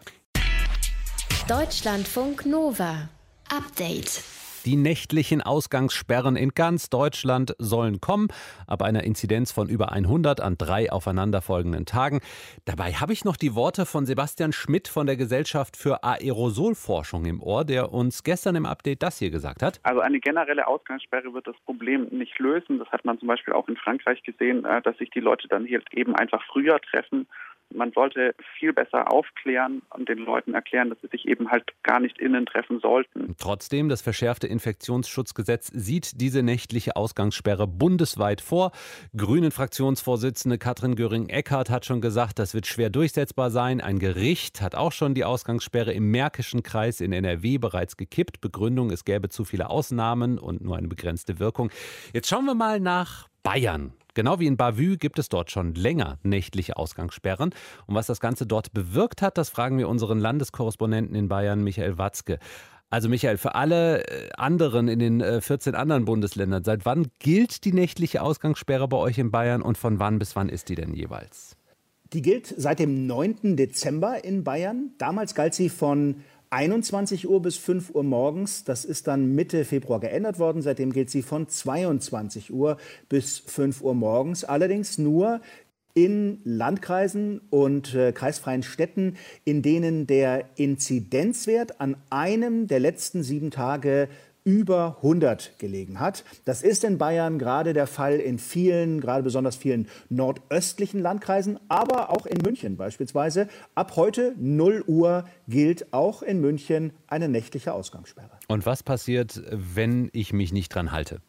Deutschlandfunk 1.48 2.46
Nova. 2.46 3.10
Update. 3.50 4.24
Die 4.66 4.78
nächtlichen 4.78 5.42
Ausgangssperren 5.42 6.38
in 6.38 6.50
ganz 6.50 6.90
Deutschland 6.90 7.54
sollen 7.58 8.00
kommen, 8.00 8.30
ab 8.66 8.82
einer 8.82 9.04
Inzidenz 9.04 9.52
von 9.52 9.68
über 9.68 9.92
100 9.92 10.40
an 10.40 10.58
drei 10.58 10.90
aufeinanderfolgenden 10.90 11.86
Tagen. 11.86 12.22
Dabei 12.64 12.94
habe 12.94 13.12
ich 13.12 13.26
noch 13.26 13.36
die 13.36 13.56
Worte 13.56 13.86
von 13.86 14.06
Sebastian 14.06 14.54
Schmidt 14.54 14.88
von 14.88 15.06
der 15.06 15.18
Gesellschaft 15.18 15.76
für 15.76 16.04
Aerosolforschung 16.04 17.26
im 17.26 17.42
Ohr, 17.42 17.66
der 17.66 17.92
uns 17.92 18.24
gestern 18.24 18.56
im 18.56 18.66
Update 18.66 19.04
das 19.04 19.20
hier 19.20 19.32
gesagt 19.32 19.62
hat. 19.62 19.82
Also 19.84 20.00
eine 20.00 20.22
generelle 20.22 20.66
Ausgangssperre 20.66 21.34
wird 21.34 21.46
das 21.48 21.58
Problem 21.66 22.08
nicht 22.12 22.40
lösen. 22.40 22.80
Das 22.80 22.90
hat 22.90 23.04
man 23.04 23.20
zum 23.20 23.28
Beispiel 23.28 23.54
auch 23.54 23.68
in 23.68 23.76
Frankreich 23.76 24.24
gesehen, 24.24 24.64
äh, 24.64 24.82
dass 24.82 24.98
sich 24.98 25.10
die 25.10 25.20
Leute 25.20 25.50
dann 25.50 25.66
hier 25.66 25.82
eben 25.92 26.16
einfach 26.16 26.42
früher 26.52 26.80
treffen 26.80 27.28
man 27.70 27.92
sollte 27.92 28.36
viel 28.58 28.74
besser 28.74 29.12
aufklären 29.12 29.82
und 29.90 30.10
den 30.10 30.20
Leuten 30.20 30.54
erklären, 30.54 30.90
dass 30.90 31.00
sie 31.02 31.08
sich 31.08 31.28
eben 31.28 31.50
halt 31.50 31.64
gar 31.84 32.00
nicht 32.00 32.20
innen 32.20 32.46
treffen 32.46 32.80
sollten. 32.80 33.36
Trotzdem, 33.38 33.90
das 33.90 34.02
verschärfte 34.02 34.48
Infektionsschutzgesetz 34.48 35.68
sieht 35.68 36.22
diese 36.22 36.44
nächtliche 36.44 36.96
Ausgangssperre 36.96 37.68
bundesweit 37.68 38.42
vor. 38.42 38.72
Grünen 39.16 39.52
Fraktionsvorsitzende 39.52 40.58
Katrin 40.58 40.96
Göring-Eckardt 40.96 41.70
hat 41.70 41.86
schon 41.86 42.02
gesagt, 42.02 42.40
das 42.40 42.54
wird 42.54 42.68
schwer 42.68 42.90
durchsetzbar 42.90 43.50
sein. 43.50 43.82
Ein 43.82 44.00
Gericht 44.00 44.62
hat 44.62 44.76
auch 44.76 44.92
schon 44.92 45.14
die 45.14 45.26
Ausgangssperre 45.26 45.94
im 45.94 46.12
Märkischen 46.12 46.64
Kreis 46.64 47.02
in 47.02 47.14
NRW 47.14 47.58
bereits 47.58 47.98
gekippt. 47.98 48.42
Begründung, 48.42 48.92
es 48.92 49.06
gäbe 49.06 49.30
zu 49.30 49.46
viele 49.46 49.70
Ausnahmen 49.70 50.38
und 50.38 50.62
nur 50.62 50.78
eine 50.78 50.88
begrenzte 50.88 51.40
Wirkung. 51.40 51.72
Jetzt 52.14 52.30
schauen 52.30 52.46
wir 52.46 52.56
mal 52.56 52.80
nach 52.80 53.28
Bayern. 53.44 53.94
Genau 54.14 54.40
wie 54.40 54.48
in 54.48 54.58
Bavü 54.58 54.98
gibt 54.98 55.20
es 55.20 55.30
dort 55.30 55.52
schon 55.52 55.74
länger 55.74 56.20
nächtliche 56.24 56.78
Ausgangssperren. 56.78 57.52
Und 57.88 57.96
was 57.96 58.08
das 58.08 58.20
Ganze 58.20 58.46
dort 58.46 58.74
bewirkt 58.74 59.22
hat, 59.22 59.38
das 59.38 59.50
fragen 59.50 59.78
wir 59.78 59.90
unseren 59.90 60.20
Landeskorrespondenten 60.20 61.16
in 61.16 61.28
Bayern, 61.28 61.64
Michael 61.64 61.98
Watzke. 61.98 62.40
Also 62.90 63.10
Michael, 63.10 63.38
für 63.38 63.56
alle 63.56 64.06
äh, 64.06 64.30
anderen 64.38 64.88
in 64.88 65.00
den 65.00 65.42
14 65.42 65.74
äh, 65.74 65.78
anderen 65.78 66.06
Bundesländern, 66.06 66.64
seit 66.64 66.86
wann 66.86 67.08
gilt 67.18 67.66
die 67.66 67.74
nächtliche 67.74 68.22
Ausgangssperre 68.22 68.88
bei 68.88 68.98
euch 68.98 69.18
in 69.18 69.32
Bayern 69.32 69.64
und 69.64 69.80
von 69.80 69.98
wann 69.98 70.20
bis 70.20 70.36
wann 70.36 70.48
ist 70.48 70.70
die 70.70 70.76
denn 70.76 70.94
jeweils? 70.94 71.58
Die 72.14 72.22
gilt 72.22 72.54
seit 72.56 72.78
dem 72.78 73.08
9. 73.08 73.58
Dezember 73.58 74.24
in 74.24 74.44
Bayern. 74.44 74.92
Damals 75.00 75.34
galt 75.34 75.56
sie 75.56 75.70
von 75.70 76.18
21 76.54 77.28
Uhr 77.28 77.42
bis 77.42 77.58
5 77.58 77.96
Uhr 77.96 78.04
morgens. 78.04 78.64
Das 78.64 78.86
ist 78.86 79.08
dann 79.08 79.34
Mitte 79.34 79.66
Februar 79.66 80.00
geändert 80.00 80.38
worden. 80.38 80.62
Seitdem 80.62 80.94
gilt 80.94 81.10
sie 81.10 81.24
von 81.24 81.48
22 81.48 82.54
Uhr 82.54 82.78
bis 83.10 83.40
5 83.40 83.82
Uhr 83.82 83.96
morgens. 83.96 84.44
Allerdings 84.44 85.00
nur 85.00 85.42
in 85.96 86.42
Landkreisen 86.44 87.42
und 87.50 87.96
äh, 87.96 88.12
kreisfreien 88.12 88.62
Städten, 88.62 89.18
in 89.46 89.64
denen 89.64 90.06
der 90.06 90.46
Inzidenzwert 90.56 91.82
an 91.82 91.98
einem 92.12 92.68
der 92.68 92.80
letzten 92.80 93.24
sieben 93.24 93.50
Tage 93.50 94.08
über 94.44 94.98
100 94.98 95.58
gelegen 95.60 96.00
hat. 96.00 96.24
Das 96.46 96.62
ist 96.64 96.84
in 96.84 96.98
Bayern 96.98 97.40
gerade 97.40 97.74
der 97.74 97.88
Fall 97.88 98.16
in 98.16 98.40
vielen, 98.40 99.02
gerade 99.02 99.24
besonders 99.24 99.56
vielen 99.56 99.88
nordöstlichen 100.10 101.00
Landkreisen, 101.00 101.60
aber 101.68 102.10
auch 102.10 102.26
in 102.26 102.42
München 102.42 102.78
beispielsweise. 102.78 103.48
Ab 103.76 103.96
heute 103.96 104.36
0 104.38 104.84
Uhr 104.88 105.26
gilt 105.48 105.94
auch 105.94 106.22
in 106.22 106.42
München 106.42 106.94
eine 107.08 107.30
nächtliche 107.30 107.74
Ausgangssperre. 107.74 108.32
Und 108.48 108.66
was 108.66 108.84
passiert, 108.84 109.42
wenn 109.52 110.10
ich 110.14 110.34
mich 110.34 110.52
nicht 110.52 110.70
dran 110.70 110.92
halte? 110.92 111.22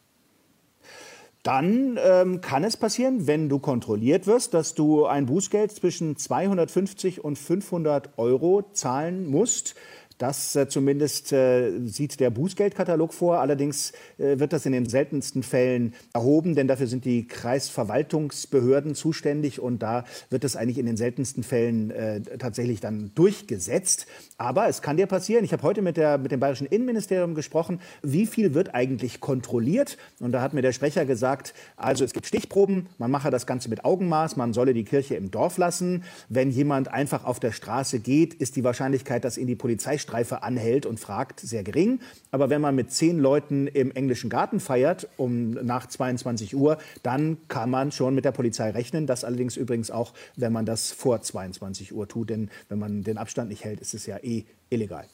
dann 1.45 1.99
ähm, 2.03 2.41
kann 2.41 2.63
es 2.63 2.75
passieren, 2.75 3.27
wenn 3.27 3.49
du 3.49 3.59
kontrolliert 3.59 4.25
wirst, 4.25 4.55
dass 4.55 4.73
du 4.73 5.05
ein 5.05 5.27
Bußgeld 5.27 5.71
zwischen 5.71 6.17
250 6.17 7.23
und 7.23 7.37
500 7.37 8.17
Euro 8.17 8.63
zahlen 8.73 9.27
musst. 9.27 9.75
Das 10.17 10.55
äh, 10.55 10.69
zumindest 10.69 11.33
äh, 11.33 11.79
sieht 11.85 12.19
der 12.21 12.29
Bußgeldkatalog 12.29 13.13
vor. 13.13 13.39
Allerdings 13.39 13.91
äh, 14.17 14.39
wird 14.39 14.53
das 14.53 14.65
in 14.65 14.71
den 14.71 14.87
seltensten 14.87 15.43
Fällen 15.43 15.93
erhoben, 16.13 16.55
denn 16.55 16.67
dafür 16.67 16.87
sind 16.87 17.03
die 17.03 17.27
Kreisverwaltungsbehörden 17.27 18.95
zuständig 18.95 19.59
und 19.59 19.83
da 19.83 20.05
wird 20.29 20.45
es 20.45 20.55
eigentlich 20.55 20.77
in 20.77 20.85
den 20.85 20.95
seltensten 20.95 21.43
Fällen 21.43 21.91
äh, 21.91 22.21
tatsächlich 22.21 22.79
dann 22.79 23.11
durchgesetzt. 23.15 24.07
Aber 24.37 24.69
es 24.69 24.81
kann 24.81 24.95
dir 24.95 25.07
passieren. 25.07 25.43
Ich 25.43 25.51
habe 25.51 25.63
heute 25.63 25.81
mit, 25.81 25.97
der, 25.97 26.17
mit 26.17 26.31
dem 26.31 26.39
bayerischen 26.39 26.67
Innenministerium 26.67 27.35
gesprochen. 27.35 27.81
Wie 28.01 28.25
viel 28.25 28.53
wird 28.53 28.73
eigentlich 28.73 29.19
kontrolliert? 29.19 29.97
Und 30.21 30.31
da 30.31 30.41
hat 30.41 30.53
mir 30.53 30.61
der 30.61 30.71
Sprecher 30.71 31.05
gesagt, 31.05 31.53
also 31.75 32.05
es 32.05 32.13
gibt 32.13 32.25
Stichproben, 32.25 32.87
man 32.97 33.11
mache 33.11 33.31
das 33.31 33.45
Ganze 33.45 33.69
mit 33.69 33.83
Augenmaß, 33.83 34.37
man 34.37 34.53
solle 34.53 34.73
die 34.73 34.85
Kirche 34.85 35.15
im 35.15 35.29
Dorf 35.29 35.57
lassen. 35.57 36.03
Wenn 36.29 36.51
jemand 36.51 36.87
einfach 36.87 37.25
auf 37.25 37.41
der 37.41 37.51
Straße 37.51 37.99
geht, 37.99 38.33
ist 38.33 38.55
die 38.55 38.63
Wahrscheinlichkeit, 38.63 39.25
dass 39.25 39.37
ihn 39.37 39.47
die 39.47 39.55
Polizei 39.55 39.97
Streife 40.05 40.43
anhält 40.43 40.85
und 40.85 40.99
fragt, 40.99 41.39
sehr 41.39 41.63
gering. 41.63 41.99
Aber 42.31 42.49
wenn 42.51 42.61
man 42.61 42.75
mit 42.75 42.91
zehn 42.91 43.17
Leuten 43.17 43.65
im 43.65 43.91
englischen 43.91 44.29
Garten 44.29 44.59
feiert, 44.59 45.09
um 45.17 45.51
nach 45.51 45.87
22 45.87 46.55
Uhr, 46.55 46.77
dann 47.01 47.37
kann 47.47 47.71
man 47.71 47.91
schon 47.91 48.13
mit 48.13 48.23
der 48.23 48.31
Polizei 48.31 48.69
rechnen. 48.69 49.07
Das 49.07 49.23
allerdings 49.23 49.57
übrigens 49.57 49.89
auch, 49.89 50.13
wenn 50.35 50.53
man 50.53 50.65
das 50.65 50.91
vor 50.91 51.21
22 51.21 51.93
Uhr 51.93 52.07
tut. 52.07 52.29
Denn 52.29 52.49
wenn 52.69 52.77
man 52.79 53.03
den 53.03 53.17
Abstand 53.17 53.49
nicht 53.49 53.63
hält, 53.63 53.81
ist 53.81 53.95
es 53.95 54.05
ja 54.05 54.17
eh 54.23 54.45
illegal. 54.69 55.05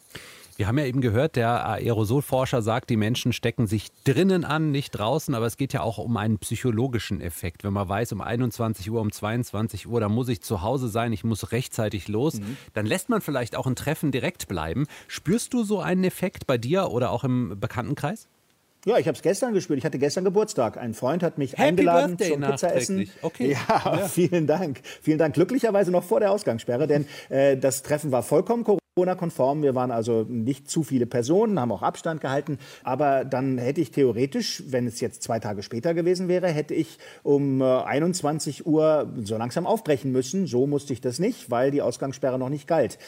Wir 0.58 0.68
haben 0.68 0.78
ja 0.78 0.86
eben 0.86 1.02
gehört, 1.02 1.36
der 1.36 1.66
Aerosolforscher 1.68 2.62
sagt, 2.62 2.90
die 2.90 2.98
Menschen 2.98 3.34
stecken 3.34 3.68
sich 3.68 3.90
drinnen 4.04 4.44
an, 4.44 4.72
nicht 4.72 4.92
draußen, 4.92 5.34
aber 5.36 5.46
es 5.46 5.58
geht 5.58 5.74
ja 5.74 5.82
auch 5.82 5.98
um 5.98 6.18
einen 6.18 6.38
psychologischen 6.40 7.22
Effekt. 7.22 7.64
Wenn 7.64 7.74
man 7.74 7.88
weiß, 7.88 8.12
um 8.14 8.22
21 8.22 8.90
Uhr, 8.92 9.02
um 9.02 9.12
22 9.12 9.88
Uhr, 9.88 10.00
da 10.00 10.10
muss 10.10 10.30
ich 10.30 10.42
zu 10.42 10.62
Hause 10.62 10.88
sein, 10.88 11.14
ich 11.14 11.24
muss 11.24 11.52
rechtzeitig 11.52 12.08
los, 12.08 12.40
mhm. 12.40 12.58
dann 12.74 12.86
lässt 12.86 13.10
man 13.10 13.22
vielleicht 13.22 13.56
auch 13.56 13.68
ein 13.68 13.76
Treffen 13.76 14.12
direkt 14.12 14.48
bleiben. 14.48 14.88
Spürst 15.08 15.54
du 15.54 15.64
so 15.64 15.80
einen 15.80 16.04
Effekt 16.04 16.48
bei 16.48 16.58
dir 16.58 16.92
oder 16.92 17.12
auch 17.12 17.24
im 17.24 17.60
Bekanntenkreis? 17.60 18.28
Ja, 18.86 18.98
ich 18.98 19.08
habe 19.08 19.16
es 19.16 19.22
gestern 19.22 19.54
gespürt. 19.54 19.78
Ich 19.78 19.86
hatte 19.86 20.00
gestern 20.00 20.24
Geburtstag. 20.24 20.78
Ein 20.78 20.96
Freund 20.96 21.22
hat 21.22 21.38
mich 21.38 21.54
Happy 21.54 21.64
eingeladen 21.64 22.18
Birthday 22.18 22.34
zum 22.34 22.50
Pizzaessen. 22.50 23.12
Okay. 23.22 23.52
Ja, 23.52 23.82
ja, 23.86 23.98
vielen 24.08 24.48
Dank. 24.48 24.82
Vielen 25.02 25.20
Dank. 25.20 25.36
Glücklicherweise 25.36 25.92
noch 25.92 26.04
vor 26.04 26.20
der 26.20 26.32
Ausgangssperre, 26.32 26.88
denn 26.88 27.06
äh, 27.30 27.58
das 27.58 27.84
Treffen 27.84 28.12
war 28.12 28.24
vollkommen 28.24 28.64
Corona-konform. 28.96 29.64
Wir 29.64 29.74
waren 29.74 29.90
also 29.90 30.26
nicht 30.28 30.70
zu 30.70 30.84
viele 30.84 31.06
Personen, 31.06 31.58
haben 31.58 31.72
auch 31.72 31.82
Abstand 31.82 32.20
gehalten. 32.20 32.60
Aber 32.84 33.24
dann 33.24 33.58
hätte 33.58 33.80
ich 33.80 33.92
theoretisch, 33.92 34.64
wenn 34.68 34.86
es 34.86 35.00
jetzt 35.00 35.24
zwei 35.24 35.40
Tage 35.40 35.64
später 35.64 35.94
gewesen 35.94 36.28
wäre, 36.28 36.50
hätte 36.50 36.74
ich 36.74 36.98
um 37.24 37.62
21 37.62 38.60
äh, 38.60 38.64
Uhr 38.64 39.10
so 39.24 39.38
langsam 39.38 39.66
aufbrechen 39.66 40.12
müssen. 40.12 40.46
So 40.46 40.68
musste 40.68 40.92
ich 40.92 41.00
das 41.00 41.20
nicht, 41.20 41.50
weil 41.50 41.72
die 41.72 41.82
Ausgangssperre 41.82 42.38
noch 42.38 42.50
nicht 42.50 42.68
galt. 42.68 43.00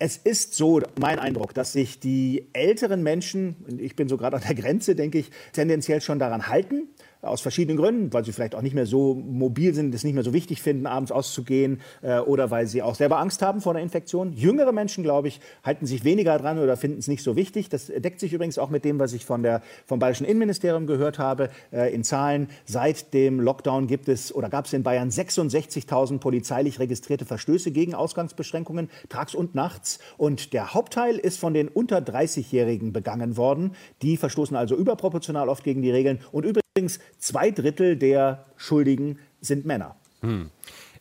Es 0.00 0.16
ist 0.16 0.54
so, 0.54 0.80
mein 0.98 1.20
Eindruck, 1.20 1.54
dass 1.54 1.72
sich 1.72 2.00
die 2.00 2.48
älteren 2.52 3.04
Menschen, 3.04 3.54
ich 3.78 3.94
bin 3.94 4.08
so 4.08 4.16
gerade 4.16 4.38
an 4.38 4.42
der 4.44 4.56
Grenze, 4.56 4.96
denke 4.96 5.18
ich, 5.18 5.30
tendenziell 5.52 6.00
schon 6.00 6.18
daran 6.18 6.48
halten 6.48 6.88
aus 7.22 7.40
verschiedenen 7.40 7.76
Gründen, 7.76 8.12
weil 8.12 8.24
sie 8.24 8.32
vielleicht 8.32 8.54
auch 8.54 8.62
nicht 8.62 8.74
mehr 8.74 8.86
so 8.86 9.14
mobil 9.14 9.74
sind, 9.74 9.94
es 9.94 10.04
nicht 10.04 10.14
mehr 10.14 10.22
so 10.22 10.32
wichtig 10.32 10.62
finden, 10.62 10.86
abends 10.86 11.10
auszugehen 11.10 11.80
äh, 12.02 12.18
oder 12.18 12.50
weil 12.50 12.66
sie 12.66 12.82
auch 12.82 12.94
selber 12.94 13.18
Angst 13.18 13.42
haben 13.42 13.60
vor 13.60 13.72
einer 13.72 13.82
Infektion. 13.82 14.32
Jüngere 14.32 14.72
Menschen, 14.72 15.02
glaube 15.02 15.28
ich, 15.28 15.40
halten 15.64 15.86
sich 15.86 16.04
weniger 16.04 16.38
dran 16.38 16.58
oder 16.58 16.76
finden 16.76 16.98
es 16.98 17.08
nicht 17.08 17.22
so 17.22 17.34
wichtig. 17.34 17.68
Das 17.68 17.86
deckt 17.86 18.20
sich 18.20 18.32
übrigens 18.32 18.58
auch 18.58 18.70
mit 18.70 18.84
dem, 18.84 18.98
was 18.98 19.12
ich 19.12 19.26
von 19.26 19.42
der, 19.42 19.62
vom 19.86 19.98
Bayerischen 19.98 20.26
Innenministerium 20.26 20.86
gehört 20.86 21.18
habe. 21.18 21.50
Äh, 21.72 21.92
in 21.92 22.04
Zahlen 22.04 22.48
seit 22.64 23.12
dem 23.14 23.40
Lockdown 23.40 23.88
gibt 23.88 24.08
es 24.08 24.32
oder 24.34 24.48
gab 24.48 24.66
es 24.66 24.72
in 24.72 24.84
Bayern 24.84 25.10
66.000 25.10 26.18
polizeilich 26.18 26.78
registrierte 26.78 27.24
Verstöße 27.24 27.72
gegen 27.72 27.94
Ausgangsbeschränkungen, 27.94 28.90
tags 29.08 29.34
und 29.34 29.54
nachts. 29.56 29.98
Und 30.18 30.52
der 30.52 30.72
Hauptteil 30.74 31.16
ist 31.16 31.38
von 31.40 31.52
den 31.52 31.68
unter 31.68 31.98
30-Jährigen 31.98 32.92
begangen 32.92 33.36
worden. 33.36 33.72
Die 34.02 34.16
verstoßen 34.16 34.56
also 34.56 34.76
überproportional 34.76 35.48
oft 35.48 35.64
gegen 35.64 35.82
die 35.82 35.90
Regeln. 35.90 36.20
Und 36.30 36.44
übrigens 36.44 36.67
Übrigens, 36.78 37.00
zwei 37.18 37.50
Drittel 37.50 37.96
der 37.96 38.46
Schuldigen 38.56 39.18
sind 39.40 39.66
Männer. 39.66 39.96
Hm. 40.20 40.48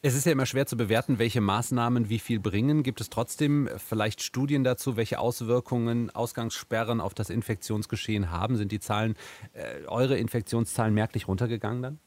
Es 0.02 0.16
ist 0.16 0.26
ja 0.26 0.32
immer 0.32 0.48
schwer 0.48 0.66
zu 0.66 0.76
bewerten, 0.76 1.20
welche 1.20 1.40
Maßnahmen 1.40 2.10
wie 2.10 2.18
viel 2.18 2.40
bringen. 2.40 2.82
Gibt 2.82 3.00
es 3.00 3.12
trotzdem 3.12 3.70
vielleicht 3.78 4.24
Studien 4.24 4.64
dazu, 4.64 4.98
welche 4.98 5.20
Auswirkungen 5.20 6.10
Ausgangssperren 6.10 7.00
auf 7.00 7.14
das 7.14 7.30
Infektionsgeschehen 7.30 8.32
haben? 8.32 8.58
Sind 8.58 8.72
die 8.72 8.80
Zahlen, 8.80 9.14
äh, 9.54 9.86
eure 9.86 10.18
Infektionszahlen 10.18 10.96
merklich 10.96 11.28
runtergegangen 11.28 11.84
dann? 11.84 12.00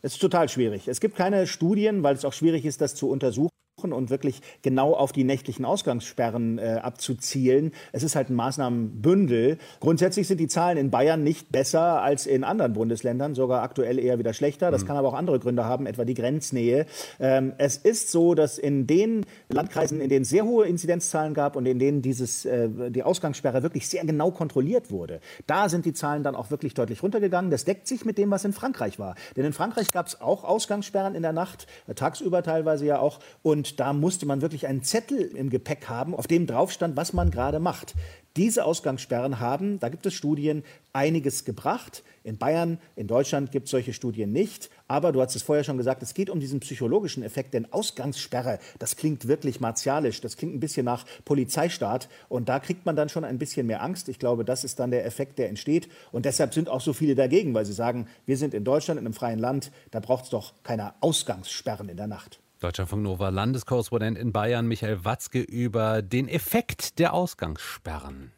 Es 0.00 0.12
ist 0.12 0.20
total 0.20 0.48
schwierig. 0.48 0.86
Es 0.86 1.00
gibt 1.00 1.16
keine 1.16 1.48
Studien, 1.48 2.04
weil 2.04 2.14
es 2.14 2.24
auch 2.24 2.32
schwierig 2.32 2.64
ist, 2.64 2.80
das 2.80 2.94
zu 2.94 3.10
untersuchen 3.10 3.50
und 3.90 4.10
wirklich 4.10 4.42
genau 4.60 4.92
auf 4.92 5.12
die 5.12 5.24
nächtlichen 5.24 5.64
Ausgangssperren 5.64 6.58
äh, 6.58 6.80
abzuzielen. 6.82 7.72
Es 7.92 8.02
ist 8.02 8.14
halt 8.14 8.28
ein 8.28 8.34
Maßnahmenbündel. 8.34 9.56
Grundsätzlich 9.80 10.28
sind 10.28 10.38
die 10.38 10.48
Zahlen 10.48 10.76
in 10.76 10.90
Bayern 10.90 11.24
nicht 11.24 11.50
besser 11.50 12.02
als 12.02 12.26
in 12.26 12.44
anderen 12.44 12.74
Bundesländern, 12.74 13.34
sogar 13.34 13.62
aktuell 13.62 13.98
eher 13.98 14.18
wieder 14.18 14.34
schlechter. 14.34 14.70
Das 14.70 14.82
mhm. 14.82 14.88
kann 14.88 14.96
aber 14.98 15.08
auch 15.08 15.14
andere 15.14 15.38
Gründe 15.38 15.64
haben, 15.64 15.86
etwa 15.86 16.04
die 16.04 16.14
Grenznähe. 16.14 16.86
Ähm, 17.18 17.54
es 17.58 17.78
ist 17.78 18.10
so, 18.10 18.34
dass 18.34 18.58
in 18.58 18.86
den 18.86 19.24
Landkreisen, 19.48 20.00
in 20.00 20.08
denen 20.08 20.22
es 20.22 20.28
sehr 20.28 20.44
hohe 20.44 20.66
Inzidenzzahlen 20.66 21.34
gab 21.34 21.56
und 21.56 21.66
in 21.66 21.78
denen 21.78 22.02
dieses, 22.02 22.44
äh, 22.44 22.68
die 22.90 23.02
Ausgangssperre 23.02 23.62
wirklich 23.62 23.88
sehr 23.88 24.04
genau 24.04 24.30
kontrolliert 24.30 24.90
wurde, 24.90 25.20
da 25.46 25.68
sind 25.68 25.84
die 25.84 25.92
Zahlen 25.92 26.22
dann 26.22 26.36
auch 26.36 26.50
wirklich 26.50 26.74
deutlich 26.74 27.02
runtergegangen. 27.02 27.50
Das 27.50 27.64
deckt 27.64 27.86
sich 27.86 28.04
mit 28.04 28.18
dem, 28.18 28.30
was 28.30 28.44
in 28.44 28.52
Frankreich 28.52 28.98
war. 28.98 29.14
Denn 29.36 29.44
in 29.44 29.52
Frankreich 29.52 29.90
gab 29.90 30.06
es 30.06 30.20
auch 30.20 30.44
Ausgangssperren 30.44 31.14
in 31.14 31.22
der 31.22 31.32
Nacht, 31.32 31.66
tagsüber 31.94 32.42
teilweise 32.42 32.84
ja 32.86 32.98
auch. 32.98 33.20
Und 33.42 33.71
da 33.80 33.92
musste 33.92 34.26
man 34.26 34.42
wirklich 34.42 34.66
einen 34.66 34.82
Zettel 34.82 35.20
im 35.20 35.50
Gepäck 35.50 35.88
haben, 35.88 36.14
auf 36.14 36.26
dem 36.26 36.46
drauf 36.46 36.72
stand, 36.72 36.96
was 36.96 37.12
man 37.12 37.30
gerade 37.30 37.60
macht. 37.60 37.94
Diese 38.36 38.64
Ausgangssperren 38.64 39.40
haben, 39.40 39.78
da 39.78 39.90
gibt 39.90 40.06
es 40.06 40.14
Studien, 40.14 40.64
einiges 40.94 41.44
gebracht. 41.44 42.02
In 42.24 42.38
Bayern, 42.38 42.78
in 42.96 43.06
Deutschland 43.06 43.52
gibt 43.52 43.66
es 43.66 43.70
solche 43.70 43.92
Studien 43.92 44.32
nicht. 44.32 44.70
Aber 44.88 45.12
du 45.12 45.20
hast 45.20 45.36
es 45.36 45.42
vorher 45.42 45.64
schon 45.64 45.76
gesagt, 45.76 46.02
es 46.02 46.14
geht 46.14 46.30
um 46.30 46.40
diesen 46.40 46.60
psychologischen 46.60 47.22
Effekt. 47.22 47.52
Denn 47.52 47.70
Ausgangssperre, 47.70 48.58
das 48.78 48.96
klingt 48.96 49.28
wirklich 49.28 49.60
martialisch. 49.60 50.22
Das 50.22 50.38
klingt 50.38 50.54
ein 50.54 50.60
bisschen 50.60 50.86
nach 50.86 51.04
Polizeistaat. 51.26 52.08
Und 52.30 52.48
da 52.48 52.58
kriegt 52.58 52.86
man 52.86 52.96
dann 52.96 53.10
schon 53.10 53.24
ein 53.24 53.38
bisschen 53.38 53.66
mehr 53.66 53.82
Angst. 53.82 54.08
Ich 54.08 54.18
glaube, 54.18 54.46
das 54.46 54.64
ist 54.64 54.80
dann 54.80 54.90
der 54.90 55.04
Effekt, 55.04 55.38
der 55.38 55.50
entsteht. 55.50 55.90
Und 56.10 56.24
deshalb 56.24 56.54
sind 56.54 56.70
auch 56.70 56.80
so 56.80 56.94
viele 56.94 57.14
dagegen, 57.14 57.52
weil 57.52 57.66
sie 57.66 57.74
sagen, 57.74 58.06
wir 58.24 58.38
sind 58.38 58.54
in 58.54 58.64
Deutschland, 58.64 58.98
in 58.98 59.04
einem 59.04 59.14
freien 59.14 59.40
Land, 59.40 59.72
da 59.90 60.00
braucht 60.00 60.24
es 60.24 60.30
doch 60.30 60.54
keine 60.62 60.94
Ausgangssperren 61.02 61.90
in 61.90 61.98
der 61.98 62.06
Nacht. 62.06 62.41
Deutschlandfunk 62.62 63.02
Nova 63.02 63.28
Landeskorrespondent 63.30 64.16
in 64.16 64.30
Bayern 64.30 64.68
Michael 64.68 65.04
Watzke 65.04 65.40
über 65.40 66.00
den 66.00 66.28
Effekt 66.28 67.00
der 67.00 67.12
Ausgangssperren. 67.12 68.30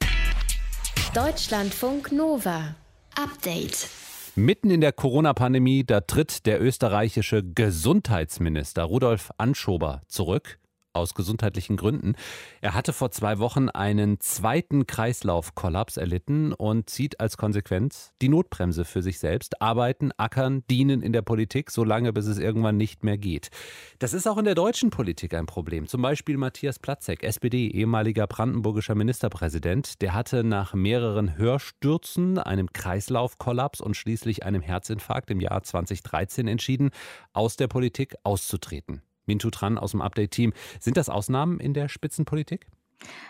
Deutschlandfunk 1.14 2.10
Nova 2.10 2.74
Update. 3.16 3.86
Mitten 4.34 4.70
in 4.70 4.80
der 4.80 4.92
Corona-Pandemie, 4.92 5.84
da 5.84 6.00
tritt 6.00 6.46
der 6.46 6.62
österreichische 6.62 7.42
Gesundheitsminister 7.44 8.84
Rudolf 8.84 9.30
Anschober 9.36 10.00
zurück 10.08 10.58
aus 10.94 11.14
gesundheitlichen 11.14 11.76
Gründen. 11.76 12.14
Er 12.60 12.74
hatte 12.74 12.92
vor 12.92 13.10
zwei 13.10 13.38
Wochen 13.38 13.68
einen 13.68 14.20
zweiten 14.20 14.86
Kreislaufkollaps 14.86 15.96
erlitten 15.96 16.52
und 16.52 16.88
zieht 16.88 17.20
als 17.20 17.36
Konsequenz 17.36 18.12
die 18.22 18.28
Notbremse 18.28 18.84
für 18.84 19.02
sich 19.02 19.18
selbst. 19.18 19.60
Arbeiten, 19.60 20.10
ackern, 20.16 20.64
dienen 20.70 21.02
in 21.02 21.12
der 21.12 21.22
Politik, 21.22 21.70
solange 21.70 22.12
bis 22.12 22.26
es 22.26 22.38
irgendwann 22.38 22.76
nicht 22.76 23.04
mehr 23.04 23.18
geht. 23.18 23.50
Das 23.98 24.14
ist 24.14 24.26
auch 24.26 24.38
in 24.38 24.44
der 24.44 24.54
deutschen 24.54 24.90
Politik 24.90 25.34
ein 25.34 25.46
Problem. 25.46 25.86
Zum 25.86 26.02
Beispiel 26.02 26.36
Matthias 26.36 26.78
Platzek, 26.78 27.22
SPD, 27.22 27.68
ehemaliger 27.68 28.26
brandenburgischer 28.26 28.94
Ministerpräsident. 28.94 30.00
Der 30.02 30.14
hatte 30.14 30.44
nach 30.44 30.74
mehreren 30.74 31.36
Hörstürzen, 31.36 32.38
einem 32.38 32.72
Kreislaufkollaps 32.72 33.80
und 33.80 33.96
schließlich 33.96 34.44
einem 34.44 34.62
Herzinfarkt 34.62 35.30
im 35.30 35.40
Jahr 35.40 35.62
2013 35.62 36.48
entschieden, 36.48 36.90
aus 37.32 37.56
der 37.56 37.68
Politik 37.68 38.14
auszutreten. 38.22 39.02
Mintu 39.26 39.50
Tran 39.50 39.78
aus 39.78 39.92
dem 39.92 40.02
Update-Team. 40.02 40.52
Sind 40.80 40.96
das 40.96 41.08
Ausnahmen 41.08 41.60
in 41.60 41.74
der 41.74 41.88
Spitzenpolitik? 41.88 42.66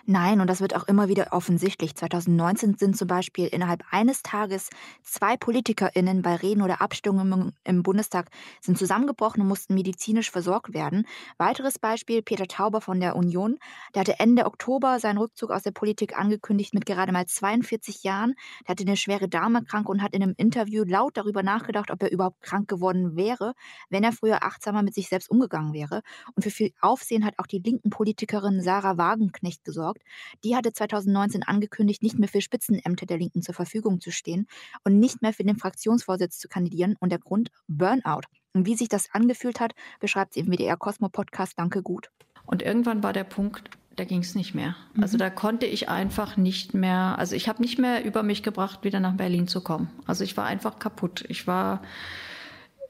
Nein, 0.07 0.41
und 0.41 0.49
das 0.49 0.61
wird 0.61 0.77
auch 0.77 0.85
immer 0.85 1.09
wieder 1.09 1.29
offensichtlich. 1.33 1.95
2019 1.95 2.77
sind 2.77 2.97
zum 2.97 3.09
Beispiel 3.09 3.47
innerhalb 3.47 3.83
eines 3.91 4.23
Tages 4.23 4.69
zwei 5.03 5.37
PolitikerInnen 5.37 6.23
bei 6.23 6.37
Reden 6.37 6.63
oder 6.63 6.83
Abstimmungen 6.83 7.53
im 7.65 7.83
Bundestag 7.83 8.29
sind 8.61 8.79
zusammengebrochen 8.79 9.41
und 9.41 9.49
mussten 9.49 9.75
medizinisch 9.75 10.31
versorgt 10.31 10.75
werden. 10.75 11.07
Weiteres 11.39 11.79
Beispiel, 11.79 12.23
Peter 12.23 12.47
Tauber 12.47 12.81
von 12.81 13.01
der 13.01 13.17
Union. 13.17 13.59
Der 13.95 14.01
hatte 14.01 14.21
Ende 14.21 14.47
Oktober 14.47 15.01
seinen 15.01 15.19
Rückzug 15.19 15.51
aus 15.51 15.63
der 15.63 15.71
Politik 15.71 16.19
angekündigt 16.19 16.75
mit 16.75 16.87
gerade 16.87 17.13
mal 17.13 17.27
42 17.27 18.03
Jahren. 18.05 18.35
Der 18.63 18.73
hatte 18.73 18.85
eine 18.85 18.97
schwere 18.97 19.29
Darmerkrankung 19.29 19.97
und 19.97 20.03
hat 20.03 20.15
in 20.15 20.23
einem 20.23 20.35
Interview 20.37 20.85
laut 20.85 21.17
darüber 21.17 21.43
nachgedacht, 21.43 21.91
ob 21.91 22.03
er 22.03 22.11
überhaupt 22.11 22.43
krank 22.43 22.69
geworden 22.69 23.17
wäre, 23.17 23.55
wenn 23.89 24.05
er 24.05 24.13
früher 24.13 24.45
achtsamer 24.45 24.83
mit 24.83 24.95
sich 24.95 25.09
selbst 25.09 25.31
umgegangen 25.31 25.73
wäre. 25.73 26.03
Und 26.35 26.43
für 26.43 26.51
viel 26.51 26.73
Aufsehen 26.81 27.25
hat 27.25 27.39
auch 27.39 27.47
die 27.47 27.59
linken 27.59 27.91
Politikerin 27.91 28.61
Sarah 28.61 28.99
Wagenknecht 28.99 29.54
gesorgt. 29.63 30.03
Die 30.43 30.57
hatte 30.57 30.73
2019 30.73 31.43
angekündigt, 31.45 32.03
nicht 32.03 32.19
mehr 32.19 32.29
für 32.29 32.41
Spitzenämter 32.41 33.07
der 33.07 33.19
Linken 33.19 33.43
zur 33.43 33.55
Verfügung 33.55 34.01
zu 34.01 34.11
stehen 34.11 34.47
und 34.83 34.99
nicht 34.99 35.23
mehr 35.23 35.33
für 35.33 35.45
den 35.45 35.57
Fraktionsvorsitz 35.57 36.39
zu 36.39 36.49
kandidieren. 36.49 36.97
Und 36.99 37.11
der 37.11 37.19
Grund 37.19 37.51
Burnout. 37.69 38.23
Und 38.55 38.67
wie 38.67 38.77
sich 38.77 38.89
das 38.89 39.09
angefühlt 39.13 39.61
hat, 39.61 39.75
beschreibt 40.01 40.35
sie 40.35 40.41
im 40.41 40.47
WDR 40.47 40.77
Cosmo 40.77 41.09
Podcast 41.09 41.59
Danke 41.59 41.83
gut. 41.83 42.11
Und 42.47 42.63
irgendwann 42.63 43.03
war 43.03 43.13
der 43.13 43.25
Punkt, 43.25 43.71
da 43.97 44.05
ging 44.05 44.21
es 44.21 44.35
nicht 44.35 44.55
mehr. 44.55 44.77
Also 45.01 45.17
mhm. 45.17 45.21
da 45.21 45.31
konnte 45.31 45.67
ich 45.67 45.89
einfach 45.89 46.37
nicht 46.37 46.75
mehr, 46.75 47.19
also 47.19 47.35
ich 47.37 47.49
habe 47.49 47.63
nicht 47.63 47.79
mehr 47.79 48.05
über 48.05 48.23
mich 48.23 48.43
gebracht, 48.43 48.85
wieder 48.85 49.01
nach 49.01 49.15
Berlin 49.15 49.49
zu 49.49 49.61
kommen. 49.61 49.91
Also 50.07 50.25
ich 50.25 50.37
war 50.37 50.45
einfach 50.45 50.79
kaputt. 50.79 51.25
Ich 51.29 51.47
war 51.47 51.83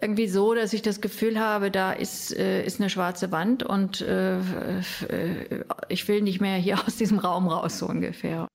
irgendwie 0.05 0.29
so, 0.29 0.55
dass 0.55 0.75
ich 0.75 0.83
das 0.83 1.01
Gefühl 1.01 1.41
habe, 1.41 1.71
da 1.71 1.93
ist, 1.93 2.37
äh, 2.37 2.65
ist 2.65 2.79
eine 2.79 2.91
schwarze 2.91 3.33
Wand 3.33 3.63
und 3.63 4.03
äh, 4.03 4.39
äh, 4.39 5.65
ich 5.89 6.07
will 6.07 6.21
nicht 6.21 6.43
mehr 6.43 6.57
hier 6.57 6.79
aus 6.87 6.97
diesem 6.97 7.19
Raum 7.19 7.49
raus, 7.49 7.79
so 7.79 7.89
ungefähr. 7.89 8.47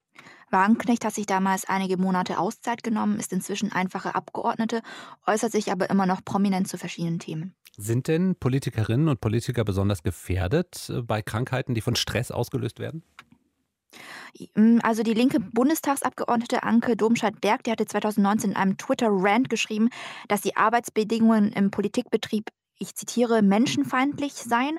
Wagenknecht 0.51 1.05
hat 1.05 1.13
sich 1.13 1.25
damals 1.25 1.65
einige 1.65 1.97
Monate 1.97 2.39
Auszeit 2.39 2.83
genommen, 2.83 3.19
ist 3.19 3.33
inzwischen 3.33 3.71
einfache 3.71 4.15
Abgeordnete, 4.15 4.81
äußert 5.27 5.51
sich 5.51 5.71
aber 5.71 5.89
immer 5.89 6.05
noch 6.05 6.23
prominent 6.23 6.67
zu 6.67 6.77
verschiedenen 6.77 7.19
Themen. 7.19 7.55
Sind 7.77 8.07
denn 8.07 8.35
Politikerinnen 8.35 9.07
und 9.07 9.21
Politiker 9.21 9.63
besonders 9.63 10.03
gefährdet 10.03 10.89
äh, 10.89 11.01
bei 11.01 11.23
Krankheiten, 11.23 11.73
die 11.73 11.81
von 11.81 11.95
Stress 11.95 12.29
ausgelöst 12.29 12.79
werden? 12.79 13.03
Hm, 14.55 14.79
also 14.83 15.03
die 15.03 15.13
linke 15.13 15.39
Bundestagsabgeordnete 15.39 16.63
Anke 16.63 16.95
Domscheit-Berg, 16.95 17.63
die 17.63 17.71
hatte 17.71 17.85
2019 17.85 18.51
in 18.51 18.55
einem 18.55 18.77
Twitter-Rant 18.77 19.49
geschrieben, 19.49 19.89
dass 20.27 20.41
die 20.41 20.55
Arbeitsbedingungen 20.55 21.51
im 21.53 21.71
Politikbetrieb 21.71 22.49
ich 22.79 22.95
zitiere, 22.95 23.41
menschenfeindlich 23.41 24.33
sein. 24.33 24.77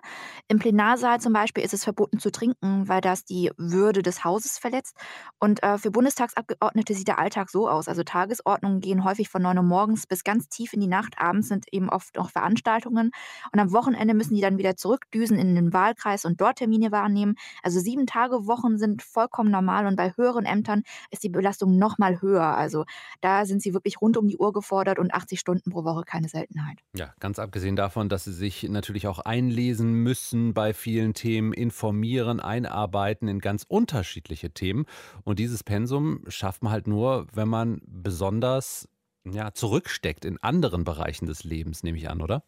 Im 0.49 0.59
Plenarsaal 0.59 1.21
zum 1.21 1.33
Beispiel 1.33 1.63
ist 1.63 1.75
es 1.75 1.85
verboten 1.85 2.19
zu 2.19 2.31
trinken, 2.33 2.89
weil 2.89 3.01
das 3.01 3.25
die 3.25 3.51
Würde 3.57 4.03
des 4.03 4.25
Hauses 4.25 4.59
verletzt. 4.59 4.97
Und 5.39 5.63
äh, 5.63 5.79
für 5.79 5.91
Bundestagsabgeordnete 5.91 6.95
sieht 6.95 7.09
der 7.09 7.19
Alltag 7.19 7.51
so 7.51 7.69
aus. 7.69 7.89
Also 7.89 8.03
Tagesordnungen 8.03 8.81
gehen 8.81 9.05
häufig 9.05 9.29
von 9.29 9.43
9 9.43 9.59
Uhr 9.59 9.63
morgens 9.63 10.07
bis 10.07 10.25
ganz 10.25 10.49
tief 10.49 10.73
in 10.73 10.81
die 10.81 10.87
Nacht. 10.87 11.15
Abends 11.19 11.49
sind 11.49 11.67
eben 11.73 11.89
oft 11.89 12.17
noch 12.17 12.31
Veranstaltungen. 12.31 13.11
Und 13.53 13.61
am 13.61 13.73
Wochenende 13.73 14.15
müssen 14.15 14.35
die 14.35 14.41
dann 14.41 14.59
wieder 14.59 14.77
zurückdüsen 14.77 15.39
in 15.39 15.55
den 15.55 15.73
Wahlkreis 15.73 16.25
und 16.25 16.41
dort 16.41 16.59
Termine 16.59 16.91
wahrnehmen. 16.93 17.37
Also 17.63 17.81
sieben 17.81 18.07
Tage 18.07 18.47
Wochen 18.47 18.79
sind 18.79 19.03
vollkommen 19.03 19.51
normal 19.51 19.87
und 19.87 19.97
bei 19.97 20.15
höheren 20.17 20.45
Ämtern 20.45 20.83
ist 21.11 21.23
die 21.23 21.29
Belastung 21.29 21.79
noch 21.79 21.99
mal 21.99 22.21
höher. 22.21 22.57
Also 22.57 22.85
da 23.21 23.45
sind 23.45 23.63
sie 23.63 23.75
wirklich 23.75 24.01
rund 24.01 24.17
um 24.17 24.27
die 24.27 24.37
Uhr 24.37 24.53
gefordert 24.53 24.99
und 24.99 25.13
80 25.13 25.39
Stunden 25.39 25.71
pro 25.71 25.85
Woche 25.85 26.03
keine 26.05 26.29
Seltenheit. 26.29 26.79
Ja, 26.95 27.13
ganz 27.21 27.39
abgesehen 27.39 27.77
davon, 27.77 27.90
davon, 27.91 28.09
dass 28.09 28.23
sie 28.23 28.33
sich 28.33 28.63
natürlich 28.69 29.09
auch 29.09 29.19
einlesen 29.19 29.93
müssen 29.93 30.55
bei 30.55 30.73
vielen 30.73 31.13
Themen, 31.13 31.53
informieren, 31.53 32.39
einarbeiten 32.39 33.27
in 33.27 33.41
ganz 33.41 33.65
unterschiedliche 33.67 34.53
Themen. 34.53 34.87
Und 35.25 35.41
dieses 35.41 35.65
Pensum 35.65 36.23
schafft 36.29 36.63
man 36.63 36.71
halt 36.73 36.87
nur, 36.87 37.27
wenn 37.33 37.49
man 37.49 37.81
besonders 37.85 38.89
ja, 39.25 39.53
zurücksteckt 39.53 40.25
in 40.25 40.39
anderen 40.39 40.85
Bereichen 40.85 41.27
des 41.27 41.43
Lebens, 41.43 41.83
nehme 41.83 41.99
ich 41.99 42.09
an, 42.09 42.23
oder? 42.23 42.45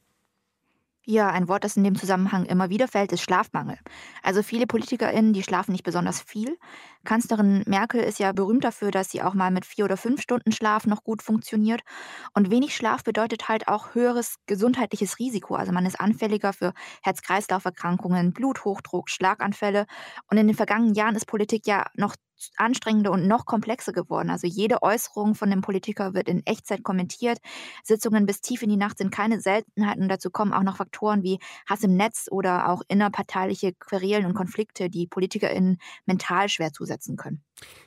Ja, 1.04 1.30
ein 1.30 1.48
Wort, 1.48 1.64
das 1.64 1.76
in 1.76 1.82
dem 1.82 1.96
Zusammenhang 1.96 2.44
immer 2.44 2.70
wieder 2.70 2.86
fällt, 2.86 3.10
ist 3.10 3.22
Schlafmangel. 3.22 3.76
Also 4.22 4.44
viele 4.44 4.68
PolitikerInnen, 4.68 5.32
die 5.32 5.42
schlafen 5.42 5.72
nicht 5.72 5.82
besonders 5.82 6.20
viel. 6.22 6.56
Kanzlerin 7.04 7.62
Merkel 7.66 8.00
ist 8.00 8.18
ja 8.18 8.32
berühmt 8.32 8.64
dafür, 8.64 8.90
dass 8.90 9.10
sie 9.10 9.22
auch 9.22 9.34
mal 9.34 9.50
mit 9.50 9.64
vier 9.64 9.84
oder 9.84 9.96
fünf 9.96 10.20
Stunden 10.22 10.52
Schlaf 10.52 10.86
noch 10.86 11.02
gut 11.04 11.22
funktioniert. 11.22 11.82
Und 12.34 12.50
wenig 12.50 12.76
Schlaf 12.76 13.02
bedeutet 13.04 13.48
halt 13.48 13.68
auch 13.68 13.94
höheres 13.94 14.36
gesundheitliches 14.46 15.18
Risiko. 15.18 15.54
Also 15.54 15.72
man 15.72 15.86
ist 15.86 16.00
anfälliger 16.00 16.52
für 16.52 16.72
Herz-Kreislauf-Erkrankungen, 17.02 18.32
Bluthochdruck, 18.32 19.10
Schlaganfälle. 19.10 19.86
Und 20.30 20.38
in 20.38 20.46
den 20.46 20.56
vergangenen 20.56 20.94
Jahren 20.94 21.16
ist 21.16 21.26
Politik 21.26 21.66
ja 21.66 21.86
noch 21.94 22.14
anstrengender 22.56 23.12
und 23.12 23.26
noch 23.26 23.46
komplexer 23.46 23.92
geworden. 23.92 24.30
Also 24.30 24.46
jede 24.46 24.82
Äußerung 24.82 25.34
von 25.34 25.50
dem 25.50 25.60
Politiker 25.60 26.14
wird 26.14 26.28
in 26.28 26.44
Echtzeit 26.46 26.82
kommentiert. 26.82 27.38
Sitzungen 27.84 28.26
bis 28.26 28.40
tief 28.40 28.62
in 28.62 28.70
die 28.70 28.76
Nacht 28.76 28.98
sind 28.98 29.10
keine 29.10 29.40
Seltenheiten. 29.40 30.08
Dazu 30.08 30.30
kommen 30.30 30.52
auch 30.52 30.62
noch 30.62 30.76
Faktoren 30.76 31.22
wie 31.22 31.38
Hass 31.68 31.82
im 31.82 31.96
Netz 31.96 32.26
oder 32.30 32.68
auch 32.68 32.82
innerparteiliche 32.88 33.72
Querelen 33.74 34.26
und 34.26 34.34
Konflikte, 34.34 34.90
die 34.90 35.06
PolitikerInnen 35.06 35.78
mental 36.06 36.48
schwer 36.48 36.72
zusetzen 36.72 36.91
können. 37.16 37.42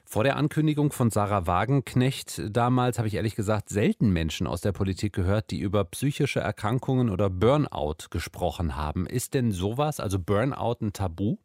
Vor 0.05 0.23
der 0.23 0.37
Ankündigung 0.37 0.91
von 0.91 1.09
Sarah 1.09 1.47
Wagenknecht 1.47 2.41
damals 2.49 2.97
habe 2.97 3.07
ich 3.07 3.15
ehrlich 3.15 3.35
gesagt 3.35 3.69
selten 3.69 4.09
Menschen 4.09 4.47
aus 4.47 4.61
der 4.61 4.71
Politik 4.71 5.13
gehört, 5.13 5.51
die 5.51 5.59
über 5.59 5.83
psychische 5.85 6.39
Erkrankungen 6.39 7.09
oder 7.09 7.29
Burnout 7.29 8.09
gesprochen 8.09 8.75
haben. 8.75 9.07
Ist 9.07 9.33
denn 9.33 9.51
sowas, 9.51 9.99
also 9.99 10.19
Burnout, 10.19 10.77
ein 10.81 10.93
Tabu? 10.93 11.37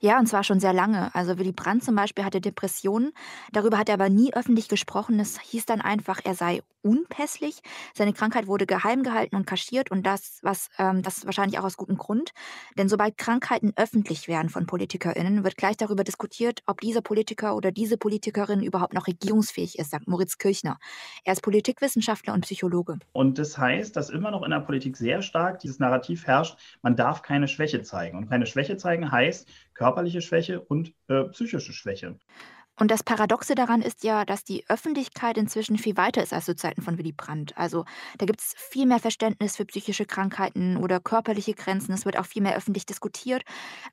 Ja, 0.00 0.18
und 0.18 0.26
zwar 0.26 0.44
schon 0.44 0.60
sehr 0.60 0.72
lange. 0.72 1.14
Also 1.14 1.38
Willy 1.38 1.52
Brandt 1.52 1.84
zum 1.84 1.94
Beispiel 1.94 2.24
hatte 2.24 2.40
Depressionen. 2.40 3.12
Darüber 3.52 3.78
hat 3.78 3.88
er 3.88 3.94
aber 3.94 4.08
nie 4.08 4.32
öffentlich 4.34 4.68
gesprochen. 4.68 5.18
Es 5.20 5.40
hieß 5.40 5.66
dann 5.66 5.80
einfach, 5.80 6.20
er 6.24 6.34
sei 6.34 6.62
unpässlich. 6.84 7.60
Seine 7.94 8.12
Krankheit 8.12 8.46
wurde 8.46 8.66
geheim 8.66 9.02
gehalten 9.02 9.36
und 9.36 9.46
kaschiert 9.46 9.90
und 9.90 10.04
das, 10.04 10.38
was 10.42 10.68
ähm, 10.78 11.02
das 11.02 11.24
wahrscheinlich 11.24 11.58
auch 11.58 11.64
aus 11.64 11.76
gutem 11.76 11.96
Grund. 11.96 12.32
Denn 12.76 12.88
sobald 12.88 13.16
Krankheiten 13.16 13.72
öffentlich 13.76 14.28
werden 14.28 14.50
von 14.50 14.66
PolitikerInnen, 14.66 15.44
wird 15.44 15.56
gleich 15.56 15.76
darüber 15.76 16.04
diskutiert, 16.04 16.62
ob 16.66 16.80
dieser 16.80 17.00
Politiker 17.00 17.56
oder 17.56 17.72
diese 17.72 17.96
Politikerin 17.96 18.62
überhaupt 18.62 18.92
noch 18.92 19.06
regierungsfähig 19.06 19.78
ist, 19.78 19.90
sagt 19.90 20.06
Moritz 20.06 20.36
Kirchner. 20.36 20.78
Er 21.24 21.32
ist 21.32 21.42
Politikwissenschaftler 21.42 22.34
und 22.34 22.42
Psychologe. 22.42 22.98
Und 23.12 23.38
das 23.38 23.56
heißt, 23.56 23.96
dass 23.96 24.10
immer 24.10 24.30
noch 24.30 24.42
in 24.42 24.50
der 24.50 24.60
Politik 24.60 24.96
sehr 24.96 25.22
stark 25.22 25.60
dieses 25.60 25.78
Narrativ 25.78 26.26
herrscht, 26.26 26.58
man 26.82 26.96
darf 26.96 27.22
keine 27.22 27.48
Schwäche 27.48 27.82
zeigen. 27.82 28.18
Und 28.18 28.28
keine 28.28 28.46
Schwäche 28.46 28.76
zeigen 28.76 29.10
heißt, 29.10 29.48
körperliche 29.74 30.22
Schwäche 30.22 30.60
und 30.60 30.94
äh, 31.08 31.24
psychische 31.24 31.72
Schwäche. 31.72 32.18
Und 32.76 32.90
das 32.90 33.04
Paradoxe 33.04 33.54
daran 33.54 33.82
ist 33.82 34.02
ja, 34.02 34.24
dass 34.24 34.42
die 34.42 34.64
Öffentlichkeit 34.68 35.38
inzwischen 35.38 35.78
viel 35.78 35.96
weiter 35.96 36.22
ist 36.22 36.32
als 36.32 36.46
zu 36.46 36.56
Zeiten 36.56 36.82
von 36.82 36.98
Willy 36.98 37.12
Brandt. 37.12 37.56
Also 37.56 37.84
da 38.18 38.26
gibt 38.26 38.40
es 38.40 38.54
viel 38.56 38.86
mehr 38.86 38.98
Verständnis 38.98 39.56
für 39.56 39.64
psychische 39.64 40.06
Krankheiten 40.06 40.76
oder 40.76 40.98
körperliche 40.98 41.54
Grenzen. 41.54 41.92
Es 41.92 42.04
wird 42.04 42.18
auch 42.18 42.26
viel 42.26 42.42
mehr 42.42 42.56
öffentlich 42.56 42.84
diskutiert. 42.84 43.42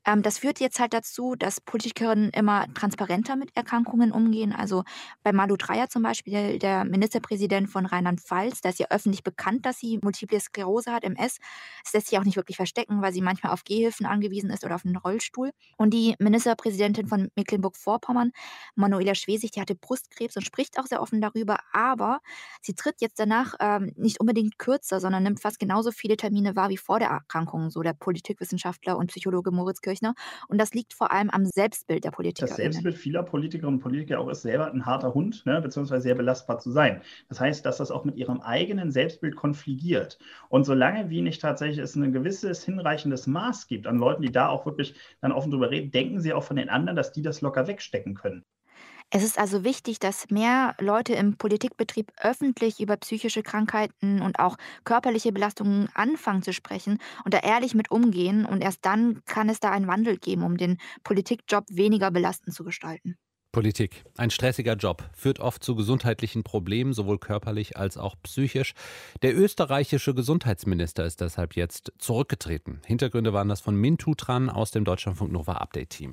Ähm, 0.04 0.22
das 0.22 0.38
führt 0.38 0.58
jetzt 0.58 0.80
halt 0.80 0.94
dazu, 0.94 1.36
dass 1.36 1.60
Politikerinnen 1.60 2.30
immer 2.30 2.66
transparenter 2.74 3.36
mit 3.36 3.56
Erkrankungen 3.56 4.10
umgehen. 4.10 4.52
Also 4.52 4.82
bei 5.22 5.32
Malu 5.32 5.56
Dreyer 5.56 5.88
zum 5.88 6.02
Beispiel, 6.02 6.58
der 6.58 6.84
Ministerpräsident 6.84 7.70
von 7.70 7.86
Rheinland-Pfalz, 7.86 8.62
da 8.62 8.70
ist 8.70 8.80
ja 8.80 8.88
öffentlich 8.90 9.22
bekannt, 9.22 9.64
dass 9.64 9.78
sie 9.78 10.00
Multiple 10.02 10.40
Sklerose 10.40 10.90
hat, 10.90 11.04
MS. 11.04 11.38
Es 11.84 11.92
lässt 11.92 12.08
sich 12.08 12.18
auch 12.18 12.24
nicht 12.24 12.36
wirklich 12.36 12.56
verstecken, 12.56 13.00
weil 13.00 13.12
sie 13.12 13.22
manchmal 13.22 13.52
auf 13.52 13.62
Gehhilfen 13.62 14.06
angewiesen 14.06 14.50
ist 14.50 14.64
oder 14.64 14.74
auf 14.74 14.84
einen 14.84 14.96
Rollstuhl. 14.96 15.52
Und 15.76 15.94
die 15.94 16.16
Ministerpräsidentin 16.18 17.06
von 17.06 17.28
Mecklenburg-Vorpommern 17.36 18.32
Manuela 18.74 19.14
Schwesig, 19.14 19.52
die 19.52 19.60
hatte 19.60 19.74
Brustkrebs 19.74 20.36
und 20.36 20.44
spricht 20.44 20.78
auch 20.78 20.86
sehr 20.86 21.02
offen 21.02 21.20
darüber, 21.20 21.58
aber 21.72 22.20
sie 22.60 22.74
tritt 22.74 23.00
jetzt 23.00 23.18
danach 23.18 23.54
ähm, 23.60 23.92
nicht 23.96 24.20
unbedingt 24.20 24.58
kürzer, 24.58 25.00
sondern 25.00 25.22
nimmt 25.22 25.40
fast 25.40 25.58
genauso 25.58 25.90
viele 25.90 26.16
Termine 26.16 26.56
wahr 26.56 26.70
wie 26.70 26.76
vor 26.76 26.98
der 26.98 27.08
Erkrankung, 27.08 27.70
so 27.70 27.82
der 27.82 27.92
Politikwissenschaftler 27.92 28.96
und 28.96 29.08
Psychologe 29.08 29.50
Moritz 29.50 29.80
Kirchner. 29.80 30.14
Und 30.48 30.58
das 30.58 30.72
liegt 30.72 30.94
vor 30.94 31.12
allem 31.12 31.30
am 31.30 31.44
Selbstbild 31.44 32.04
der 32.04 32.10
Politiker. 32.10 32.46
Das 32.46 32.56
Selbstbild 32.56 32.96
vieler 32.96 33.22
Politikerinnen 33.22 33.78
und 33.78 33.82
Politiker 33.82 34.20
auch 34.20 34.28
ist 34.28 34.42
selber 34.42 34.72
ein 34.72 34.86
harter 34.86 35.14
Hund, 35.14 35.44
ne, 35.46 35.60
beziehungsweise 35.60 36.02
sehr 36.02 36.14
belastbar 36.14 36.58
zu 36.58 36.70
sein. 36.70 37.02
Das 37.28 37.40
heißt, 37.40 37.64
dass 37.66 37.76
das 37.76 37.90
auch 37.90 38.04
mit 38.04 38.16
ihrem 38.16 38.40
eigenen 38.40 38.90
Selbstbild 38.90 39.36
konfligiert. 39.36 40.18
Und 40.48 40.64
solange 40.64 41.10
wie 41.10 41.22
nicht 41.22 41.40
tatsächlich 41.42 41.78
es 41.78 41.94
ein 41.94 42.12
gewisses 42.12 42.64
hinreichendes 42.64 43.26
Maß 43.26 43.66
gibt 43.66 43.86
an 43.86 43.98
Leuten, 43.98 44.22
die 44.22 44.32
da 44.32 44.48
auch 44.48 44.66
wirklich 44.66 44.94
dann 45.20 45.32
offen 45.32 45.50
drüber 45.50 45.70
reden, 45.70 45.90
denken 45.90 46.20
sie 46.20 46.32
auch 46.32 46.44
von 46.44 46.56
den 46.56 46.68
anderen, 46.68 46.96
dass 46.96 47.12
die 47.12 47.22
das 47.22 47.40
locker 47.40 47.66
wegstecken 47.66 48.14
können. 48.14 48.44
Es 49.14 49.22
ist 49.22 49.38
also 49.38 49.62
wichtig, 49.62 49.98
dass 49.98 50.30
mehr 50.30 50.74
Leute 50.80 51.12
im 51.12 51.36
Politikbetrieb 51.36 52.10
öffentlich 52.22 52.80
über 52.80 52.96
psychische 52.96 53.42
Krankheiten 53.42 54.22
und 54.22 54.38
auch 54.38 54.56
körperliche 54.84 55.32
Belastungen 55.32 55.90
anfangen 55.92 56.42
zu 56.42 56.54
sprechen 56.54 56.98
und 57.26 57.34
da 57.34 57.40
ehrlich 57.40 57.74
mit 57.74 57.90
umgehen. 57.90 58.46
Und 58.46 58.62
erst 58.62 58.86
dann 58.86 59.22
kann 59.26 59.50
es 59.50 59.60
da 59.60 59.70
einen 59.70 59.86
Wandel 59.86 60.16
geben, 60.16 60.42
um 60.44 60.56
den 60.56 60.78
Politikjob 61.04 61.66
weniger 61.68 62.10
belastend 62.10 62.54
zu 62.54 62.64
gestalten. 62.64 63.18
Politik. 63.52 64.02
Ein 64.16 64.30
stressiger 64.30 64.76
Job 64.76 65.04
führt 65.14 65.40
oft 65.40 65.62
zu 65.62 65.74
gesundheitlichen 65.74 66.42
Problemen, 66.42 66.94
sowohl 66.94 67.18
körperlich 67.18 67.76
als 67.76 67.98
auch 67.98 68.14
psychisch. 68.22 68.72
Der 69.20 69.36
österreichische 69.36 70.14
Gesundheitsminister 70.14 71.04
ist 71.04 71.20
deshalb 71.20 71.54
jetzt 71.54 71.92
zurückgetreten. 71.98 72.80
Hintergründe 72.86 73.34
waren 73.34 73.50
das 73.50 73.60
von 73.60 73.76
Mintu 73.76 74.14
Tran 74.14 74.48
aus 74.48 74.70
dem 74.70 74.86
Deutschlandfunk 74.86 75.32
Nova 75.32 75.58
Update 75.58 75.90
Team. 75.90 76.12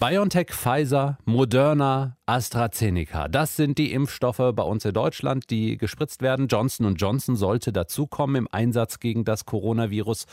BioNTech, 0.00 0.52
Pfizer, 0.52 1.18
Moderna, 1.24 2.16
AstraZeneca. 2.24 3.26
Das 3.26 3.56
sind 3.56 3.78
die 3.78 3.92
Impfstoffe 3.92 4.36
bei 4.36 4.62
uns 4.62 4.84
in 4.84 4.92
Deutschland, 4.92 5.50
die 5.50 5.76
gespritzt 5.76 6.22
werden. 6.22 6.46
Johnson 6.46 6.94
Johnson 6.94 7.34
sollte 7.34 7.72
dazukommen 7.72 8.36
im 8.36 8.48
Einsatz 8.52 9.00
gegen 9.00 9.24
das 9.24 9.44
Coronavirus. 9.44 10.26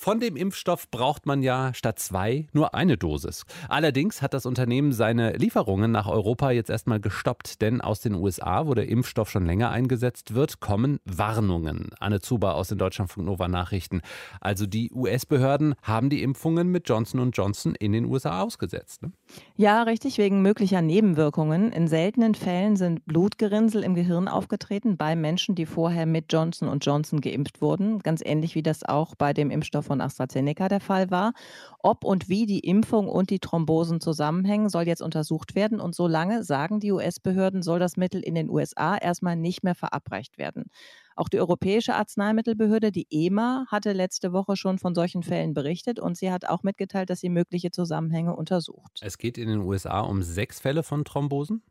Von 0.00 0.20
dem 0.20 0.36
Impfstoff 0.36 0.88
braucht 0.92 1.26
man 1.26 1.42
ja 1.42 1.74
statt 1.74 1.98
zwei 1.98 2.46
nur 2.52 2.74
eine 2.74 2.96
Dosis. 2.96 3.44
Allerdings 3.68 4.22
hat 4.22 4.34
das 4.34 4.46
Unternehmen 4.46 4.92
seine 4.92 5.32
Lieferungen 5.32 5.90
nach 5.90 6.06
Europa 6.06 6.52
jetzt 6.52 6.70
erstmal 6.70 7.00
gestoppt, 7.00 7.60
denn 7.60 7.80
aus 7.80 8.00
den 8.00 8.14
USA, 8.14 8.68
wo 8.68 8.74
der 8.74 8.88
Impfstoff 8.88 9.28
schon 9.28 9.44
länger 9.44 9.70
eingesetzt 9.70 10.34
wird, 10.34 10.60
kommen 10.60 11.00
Warnungen. 11.04 11.90
Anne 11.98 12.20
Zuber 12.20 12.54
aus 12.54 12.68
den 12.68 12.78
Deutschlandfunk 12.78 13.26
Nova 13.26 13.48
Nachrichten. 13.48 14.02
Also 14.40 14.66
die 14.66 14.92
US-Behörden 14.92 15.74
haben 15.82 16.10
die 16.10 16.22
Impfungen 16.22 16.68
mit 16.68 16.88
Johnson 16.88 17.32
Johnson 17.32 17.74
in 17.74 17.90
den 17.90 18.04
USA 18.04 18.42
ausgesetzt. 18.42 19.07
Ja, 19.56 19.82
richtig, 19.82 20.16
wegen 20.18 20.40
möglicher 20.40 20.80
Nebenwirkungen. 20.80 21.72
In 21.72 21.86
seltenen 21.88 22.34
Fällen 22.34 22.76
sind 22.76 23.04
Blutgerinnsel 23.04 23.82
im 23.82 23.94
Gehirn 23.94 24.26
aufgetreten 24.28 24.96
bei 24.96 25.16
Menschen, 25.16 25.54
die 25.54 25.66
vorher 25.66 26.06
mit 26.06 26.32
Johnson 26.32 26.78
Johnson 26.80 27.20
geimpft 27.20 27.60
wurden. 27.60 27.98
Ganz 27.98 28.22
ähnlich 28.24 28.54
wie 28.54 28.62
das 28.62 28.84
auch 28.84 29.14
bei 29.16 29.32
dem 29.34 29.50
Impfstoff 29.50 29.86
von 29.86 30.00
AstraZeneca 30.00 30.68
der 30.68 30.80
Fall 30.80 31.10
war. 31.10 31.32
Ob 31.80 32.04
und 32.04 32.28
wie 32.28 32.46
die 32.46 32.60
Impfung 32.60 33.08
und 33.08 33.30
die 33.30 33.40
Thrombosen 33.40 34.00
zusammenhängen, 34.00 34.68
soll 34.70 34.86
jetzt 34.86 35.02
untersucht 35.02 35.54
werden. 35.54 35.80
Und 35.80 35.94
solange, 35.94 36.42
sagen 36.44 36.80
die 36.80 36.92
US-Behörden, 36.92 37.62
soll 37.62 37.80
das 37.80 37.96
Mittel 37.96 38.22
in 38.22 38.34
den 38.34 38.48
USA 38.48 38.96
erstmal 38.96 39.36
nicht 39.36 39.62
mehr 39.64 39.74
verabreicht 39.74 40.38
werden. 40.38 40.70
Auch 41.18 41.28
die 41.28 41.40
Europäische 41.40 41.96
Arzneimittelbehörde, 41.96 42.92
die 42.92 43.08
EMA, 43.10 43.66
hatte 43.66 43.92
letzte 43.92 44.32
Woche 44.32 44.54
schon 44.54 44.78
von 44.78 44.94
solchen 44.94 45.24
Fällen 45.24 45.52
berichtet 45.52 45.98
und 45.98 46.16
sie 46.16 46.30
hat 46.30 46.48
auch 46.48 46.62
mitgeteilt, 46.62 47.10
dass 47.10 47.18
sie 47.18 47.28
mögliche 47.28 47.72
Zusammenhänge 47.72 48.36
untersucht. 48.36 49.00
Es 49.02 49.18
geht 49.18 49.36
in 49.36 49.48
den 49.48 49.58
USA 49.62 49.98
um 49.98 50.22
sechs 50.22 50.60
Fälle 50.60 50.84
von 50.84 51.04
Thrombosen? 51.04 51.64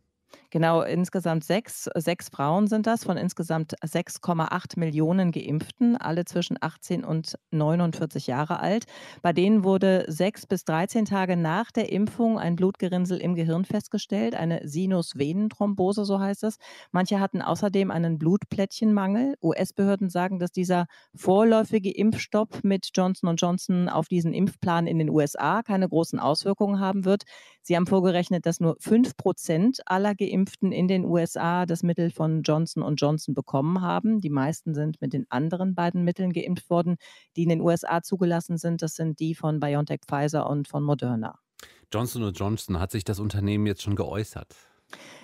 Genau, 0.49 0.81
insgesamt 0.81 1.43
sechs, 1.43 1.89
sechs 1.95 2.29
Frauen 2.29 2.67
sind 2.67 2.87
das 2.87 3.03
von 3.03 3.17
insgesamt 3.17 3.73
6,8 3.83 4.79
Millionen 4.79 5.33
Geimpften, 5.33 5.97
alle 5.97 6.23
zwischen 6.23 6.57
18 6.61 7.03
und 7.03 7.35
49 7.51 8.27
Jahre 8.27 8.59
alt. 8.61 8.85
Bei 9.21 9.33
denen 9.33 9.65
wurde 9.65 10.05
sechs 10.07 10.45
bis 10.47 10.63
13 10.63 11.03
Tage 11.03 11.35
nach 11.35 11.69
der 11.71 11.91
Impfung 11.91 12.39
ein 12.39 12.55
Blutgerinnsel 12.55 13.17
im 13.17 13.35
Gehirn 13.35 13.65
festgestellt, 13.65 14.35
eine 14.35 14.65
Sinusvenenthrombose, 14.65 16.05
so 16.05 16.19
heißt 16.21 16.45
es. 16.45 16.55
Manche 16.91 17.19
hatten 17.19 17.41
außerdem 17.41 17.91
einen 17.91 18.17
Blutplättchenmangel. 18.17 19.35
US-Behörden 19.43 20.09
sagen, 20.09 20.39
dass 20.39 20.51
dieser 20.51 20.85
vorläufige 21.13 21.91
Impfstopp 21.93 22.63
mit 22.63 22.91
Johnson 22.95 23.35
Johnson 23.35 23.89
auf 23.89 24.07
diesen 24.07 24.33
Impfplan 24.33 24.87
in 24.87 24.97
den 24.97 25.09
USA 25.09 25.61
keine 25.61 25.89
großen 25.89 26.19
Auswirkungen 26.19 26.79
haben 26.79 27.03
wird. 27.03 27.23
Sie 27.67 27.75
haben 27.75 27.85
vorgerechnet, 27.85 28.45
dass 28.45 28.61
nur 28.61 28.77
5 28.79 29.17
Prozent 29.17 29.81
aller 29.87 30.15
Geimpften 30.15 30.71
in 30.71 30.87
den 30.87 31.03
USA 31.03 31.65
das 31.65 31.83
Mittel 31.83 32.11
von 32.11 32.41
Johnson 32.43 32.95
Johnson 32.95 33.33
bekommen 33.33 33.81
haben. 33.81 34.21
Die 34.21 34.29
meisten 34.29 34.73
sind 34.73 35.01
mit 35.01 35.11
den 35.11 35.29
anderen 35.29 35.75
beiden 35.75 36.05
Mitteln 36.05 36.31
geimpft 36.31 36.69
worden, 36.69 36.95
die 37.35 37.43
in 37.43 37.49
den 37.49 37.59
USA 37.59 38.01
zugelassen 38.01 38.57
sind. 38.57 38.81
Das 38.81 38.95
sind 38.95 39.19
die 39.19 39.35
von 39.35 39.59
BioNTech 39.59 39.99
Pfizer 40.07 40.49
und 40.49 40.69
von 40.69 40.81
Moderna. 40.81 41.39
Johnson 41.93 42.31
Johnson 42.31 42.79
hat 42.79 42.91
sich 42.91 43.03
das 43.03 43.19
Unternehmen 43.19 43.67
jetzt 43.67 43.81
schon 43.81 43.97
geäußert. 43.97 44.55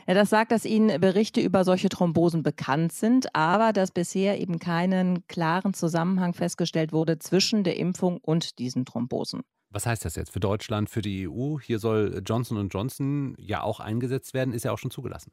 Ja, 0.06 0.14
das 0.14 0.30
sagt, 0.30 0.52
dass 0.52 0.66
Ihnen 0.66 1.00
Berichte 1.00 1.40
über 1.40 1.64
solche 1.64 1.88
Thrombosen 1.88 2.44
bekannt 2.44 2.92
sind, 2.92 3.34
aber 3.34 3.72
dass 3.72 3.92
bisher 3.92 4.42
eben 4.42 4.60
keinen 4.60 5.26
klaren 5.28 5.74
Zusammenhang 5.74 6.34
festgestellt 6.34 6.92
wurde 6.92 7.20
zwischen 7.20 7.64
der 7.64 7.78
Impfung 7.78 8.18
und 8.18 8.60
diesen 8.60 8.84
Thrombosen. 8.84 9.44
Was 9.74 9.88
heißt 9.88 10.06
das 10.06 10.16
jetzt 10.16 10.32
für 10.32 10.40
Deutschland, 10.40 10.88
für 10.90 11.02
die 11.02 11.28
EU? 11.28 11.58
Hier 11.60 11.80
soll 11.80 12.22
Johnson 12.24 12.58
Johnson 12.70 13.36
ja 13.40 13.64
auch 13.64 13.80
eingesetzt 13.80 14.36
werden, 14.36 14.54
ist 14.54 14.66
ja 14.66 14.72
auch 14.72 14.78
schon 14.78 14.92
zugelassen. 14.92 15.32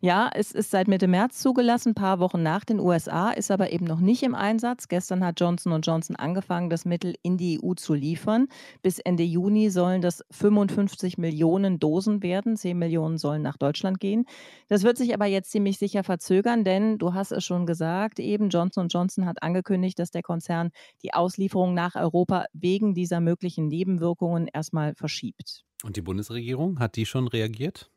Ja, 0.00 0.30
es 0.32 0.52
ist 0.52 0.70
seit 0.70 0.88
Mitte 0.88 1.08
März 1.08 1.38
zugelassen, 1.38 1.90
ein 1.90 1.94
paar 1.94 2.20
Wochen 2.20 2.42
nach 2.42 2.64
den 2.64 2.80
USA, 2.80 3.30
ist 3.30 3.50
aber 3.50 3.72
eben 3.72 3.84
noch 3.84 4.00
nicht 4.00 4.22
im 4.22 4.34
Einsatz. 4.34 4.88
Gestern 4.88 5.24
hat 5.24 5.40
Johnson 5.40 5.80
Johnson 5.80 6.16
angefangen, 6.16 6.70
das 6.70 6.84
Mittel 6.84 7.14
in 7.22 7.36
die 7.36 7.60
EU 7.62 7.74
zu 7.74 7.94
liefern. 7.94 8.48
Bis 8.82 8.98
Ende 8.98 9.22
Juni 9.22 9.70
sollen 9.70 10.02
das 10.02 10.24
55 10.30 11.18
Millionen 11.18 11.78
Dosen 11.78 12.22
werden. 12.22 12.56
10 12.56 12.78
Millionen 12.78 13.18
sollen 13.18 13.42
nach 13.42 13.56
Deutschland 13.56 14.00
gehen. 14.00 14.24
Das 14.68 14.82
wird 14.82 14.96
sich 14.96 15.14
aber 15.14 15.26
jetzt 15.26 15.50
ziemlich 15.50 15.78
sicher 15.78 16.04
verzögern, 16.04 16.64
denn 16.64 16.98
du 16.98 17.14
hast 17.14 17.32
es 17.32 17.44
schon 17.44 17.66
gesagt, 17.66 18.18
eben 18.18 18.48
Johnson 18.48 18.88
Johnson 18.88 19.26
hat 19.26 19.42
angekündigt, 19.42 19.98
dass 19.98 20.10
der 20.10 20.22
Konzern 20.22 20.70
die 21.02 21.14
Auslieferung 21.14 21.74
nach 21.74 21.94
Europa 21.94 22.46
wegen 22.52 22.94
dieser 22.94 23.20
möglichen 23.20 23.68
Nebenwirkungen 23.68 24.48
erstmal 24.52 24.94
verschiebt. 24.94 25.64
Und 25.82 25.96
die 25.96 26.02
Bundesregierung, 26.02 26.78
hat 26.78 26.96
die 26.96 27.06
schon 27.06 27.28
reagiert? 27.28 27.90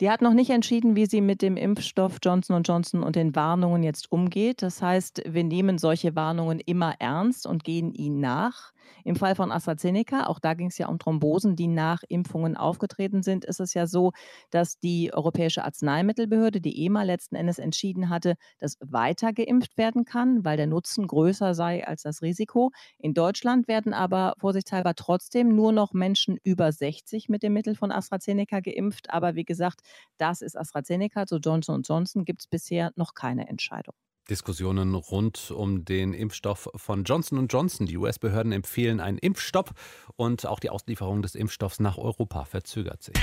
Die 0.00 0.08
hat 0.08 0.22
noch 0.22 0.32
nicht 0.32 0.50
entschieden, 0.50 0.94
wie 0.94 1.06
sie 1.06 1.20
mit 1.20 1.42
dem 1.42 1.56
Impfstoff 1.56 2.18
Johnson 2.22 2.62
Johnson 2.62 3.02
und 3.02 3.16
den 3.16 3.34
Warnungen 3.34 3.82
jetzt 3.82 4.12
umgeht. 4.12 4.62
Das 4.62 4.80
heißt, 4.80 5.22
wir 5.26 5.42
nehmen 5.42 5.78
solche 5.78 6.14
Warnungen 6.14 6.60
immer 6.60 6.94
ernst 7.00 7.46
und 7.46 7.64
gehen 7.64 7.92
ihnen 7.92 8.20
nach. 8.20 8.72
Im 9.04 9.16
Fall 9.16 9.34
von 9.34 9.52
AstraZeneca, 9.52 10.26
auch 10.26 10.38
da 10.38 10.54
ging 10.54 10.68
es 10.68 10.78
ja 10.78 10.88
um 10.88 10.98
Thrombosen, 10.98 11.56
die 11.56 11.68
nach 11.68 12.02
Impfungen 12.08 12.56
aufgetreten 12.56 13.22
sind, 13.22 13.44
ist 13.44 13.60
es 13.60 13.74
ja 13.74 13.86
so, 13.86 14.12
dass 14.50 14.78
die 14.78 15.12
Europäische 15.12 15.64
Arzneimittelbehörde, 15.64 16.60
die 16.60 16.84
EMA, 16.84 17.02
letzten 17.02 17.36
Endes 17.36 17.58
entschieden 17.58 18.08
hatte, 18.08 18.34
dass 18.58 18.76
weiter 18.80 19.32
geimpft 19.32 19.76
werden 19.76 20.04
kann, 20.04 20.44
weil 20.44 20.56
der 20.56 20.66
Nutzen 20.66 21.06
größer 21.06 21.54
sei 21.54 21.86
als 21.86 22.02
das 22.02 22.22
Risiko. 22.22 22.70
In 22.98 23.14
Deutschland 23.14 23.68
werden 23.68 23.92
aber 23.92 24.34
vorsichtshalber 24.38 24.94
trotzdem 24.94 25.54
nur 25.54 25.72
noch 25.72 25.92
Menschen 25.92 26.38
über 26.42 26.72
60 26.72 27.28
mit 27.28 27.42
dem 27.42 27.52
Mittel 27.52 27.74
von 27.74 27.92
AstraZeneca 27.92 28.60
geimpft. 28.60 29.10
Aber 29.10 29.34
wie 29.34 29.44
gesagt, 29.44 29.80
das 30.18 30.42
ist 30.42 30.56
AstraZeneca. 30.56 31.26
Zu 31.26 31.36
Johnson 31.36 31.82
Johnson 31.82 32.24
gibt 32.24 32.42
es 32.42 32.46
bisher 32.46 32.92
noch 32.96 33.14
keine 33.14 33.48
Entscheidung. 33.48 33.94
Diskussionen 34.30 34.94
rund 34.94 35.50
um 35.50 35.84
den 35.84 36.12
Impfstoff 36.12 36.68
von 36.76 37.04
Johnson 37.04 37.46
Johnson. 37.48 37.86
Die 37.86 37.96
US-Behörden 37.96 38.52
empfehlen 38.52 39.00
einen 39.00 39.18
Impfstopp 39.18 39.70
und 40.16 40.46
auch 40.46 40.60
die 40.60 40.70
Auslieferung 40.70 41.22
des 41.22 41.34
Impfstoffs 41.34 41.80
nach 41.80 41.98
Europa 41.98 42.44
verzögert 42.44 43.02
sich. 43.02 43.14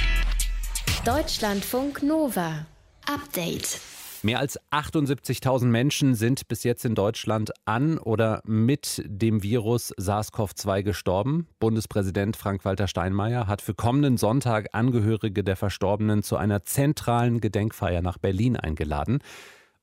Deutschlandfunk 1.06 2.04
Nova. 2.04 2.66
Update. 3.08 3.80
Mehr 4.24 4.40
als 4.40 4.60
78.000 4.72 5.66
Menschen 5.66 6.16
sind 6.16 6.48
bis 6.48 6.64
jetzt 6.64 6.84
in 6.84 6.96
Deutschland 6.96 7.52
an 7.66 8.00
oder 8.00 8.42
mit 8.44 9.04
dem 9.06 9.44
Virus 9.44 9.94
SARS-CoV-2 10.00 10.82
gestorben. 10.82 11.48
Bundespräsident 11.60 12.36
Frank-Walter 12.36 12.88
Steinmeier 12.88 13.46
hat 13.46 13.62
für 13.62 13.76
kommenden 13.76 14.18
Sonntag 14.18 14.70
Angehörige 14.72 15.44
der 15.44 15.56
Verstorbenen 15.56 16.24
zu 16.24 16.38
einer 16.38 16.64
zentralen 16.64 17.40
Gedenkfeier 17.40 18.02
nach 18.02 18.18
Berlin 18.18 18.58
eingeladen. 18.58 19.20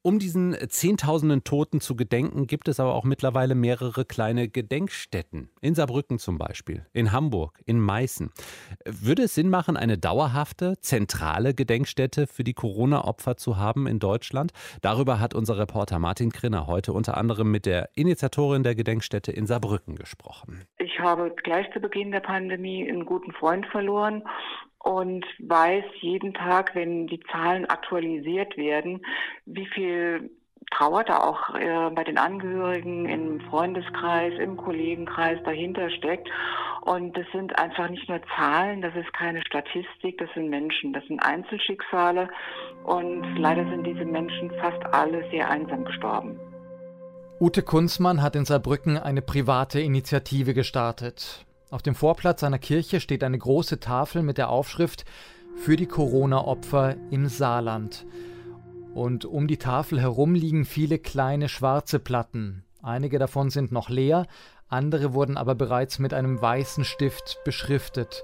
Um 0.04 0.18
diesen 0.18 0.56
Zehntausenden 0.68 1.44
Toten 1.44 1.80
zu 1.80 1.94
gedenken, 1.94 2.48
gibt 2.48 2.66
es 2.66 2.80
aber 2.80 2.92
auch 2.92 3.04
mittlerweile 3.04 3.54
mehrere 3.54 4.04
kleine 4.04 4.48
Gedenkstätten. 4.48 5.48
In 5.60 5.76
Saarbrücken 5.76 6.18
zum 6.18 6.38
Beispiel, 6.38 6.84
in 6.92 7.12
Hamburg, 7.12 7.60
in 7.66 7.78
Meißen. 7.78 8.32
Würde 8.84 9.22
es 9.22 9.36
Sinn 9.36 9.48
machen, 9.48 9.76
eine 9.76 9.98
dauerhafte, 9.98 10.74
zentrale 10.80 11.54
Gedenkstätte 11.54 12.26
für 12.26 12.42
die 12.42 12.52
Corona-Opfer 12.52 13.36
zu 13.36 13.58
haben 13.58 13.86
in 13.86 14.00
Deutschland? 14.00 14.50
Darüber 14.80 15.20
hat 15.20 15.34
unser 15.34 15.56
Reporter 15.56 16.00
Martin 16.00 16.32
Krinner 16.32 16.66
heute 16.66 16.92
unter 16.92 17.16
anderem 17.16 17.52
mit 17.52 17.64
der 17.64 17.90
Initiatorin 17.94 18.64
der 18.64 18.74
Gedenkstätte 18.74 19.30
in 19.30 19.46
Saarbrücken 19.46 19.94
gesprochen. 19.94 20.64
Ich 20.78 20.98
habe 20.98 21.32
gleich 21.44 21.72
zu 21.72 21.78
Beginn 21.78 22.10
der 22.10 22.20
Pandemie 22.20 22.88
einen 22.88 23.06
guten 23.06 23.30
Freund 23.30 23.66
verloren 23.66 24.24
und 24.82 25.24
weiß 25.38 25.84
jeden 26.00 26.34
Tag, 26.34 26.74
wenn 26.74 27.06
die 27.06 27.20
Zahlen 27.30 27.66
aktualisiert 27.66 28.56
werden, 28.56 29.00
wie 29.46 29.66
viel 29.66 30.30
Trauer 30.70 31.04
da 31.04 31.18
auch 31.18 31.54
äh, 31.54 31.90
bei 31.90 32.04
den 32.04 32.18
Angehörigen 32.18 33.06
im 33.06 33.40
Freundeskreis, 33.42 34.32
im 34.38 34.56
Kollegenkreis 34.56 35.38
dahinter 35.44 35.90
steckt. 35.90 36.28
Und 36.82 37.16
das 37.16 37.26
sind 37.32 37.56
einfach 37.58 37.88
nicht 37.88 38.08
nur 38.08 38.20
Zahlen, 38.36 38.82
das 38.82 38.94
ist 38.96 39.12
keine 39.12 39.40
Statistik, 39.42 40.18
das 40.18 40.28
sind 40.34 40.48
Menschen, 40.48 40.92
das 40.92 41.04
sind 41.06 41.20
Einzelschicksale. 41.20 42.28
Und 42.84 43.36
leider 43.36 43.64
sind 43.68 43.86
diese 43.86 44.04
Menschen 44.04 44.50
fast 44.60 44.82
alle 44.92 45.28
sehr 45.30 45.48
einsam 45.48 45.84
gestorben. 45.84 46.40
Ute 47.40 47.62
Kunzmann 47.62 48.22
hat 48.22 48.34
in 48.34 48.44
Saarbrücken 48.44 48.96
eine 48.96 49.22
private 49.22 49.80
Initiative 49.80 50.54
gestartet. 50.54 51.44
Auf 51.72 51.80
dem 51.80 51.94
Vorplatz 51.94 52.44
einer 52.44 52.58
Kirche 52.58 53.00
steht 53.00 53.24
eine 53.24 53.38
große 53.38 53.80
Tafel 53.80 54.22
mit 54.22 54.36
der 54.36 54.50
Aufschrift 54.50 55.06
Für 55.56 55.74
die 55.74 55.86
Corona-Opfer 55.86 56.96
im 57.10 57.28
Saarland. 57.28 58.04
Und 58.92 59.24
um 59.24 59.48
die 59.48 59.56
Tafel 59.56 59.98
herum 59.98 60.34
liegen 60.34 60.66
viele 60.66 60.98
kleine 60.98 61.48
schwarze 61.48 61.98
Platten. 61.98 62.62
Einige 62.82 63.18
davon 63.18 63.48
sind 63.48 63.72
noch 63.72 63.88
leer, 63.88 64.26
andere 64.68 65.14
wurden 65.14 65.38
aber 65.38 65.54
bereits 65.54 65.98
mit 65.98 66.12
einem 66.12 66.42
weißen 66.42 66.84
Stift 66.84 67.38
beschriftet. 67.42 68.22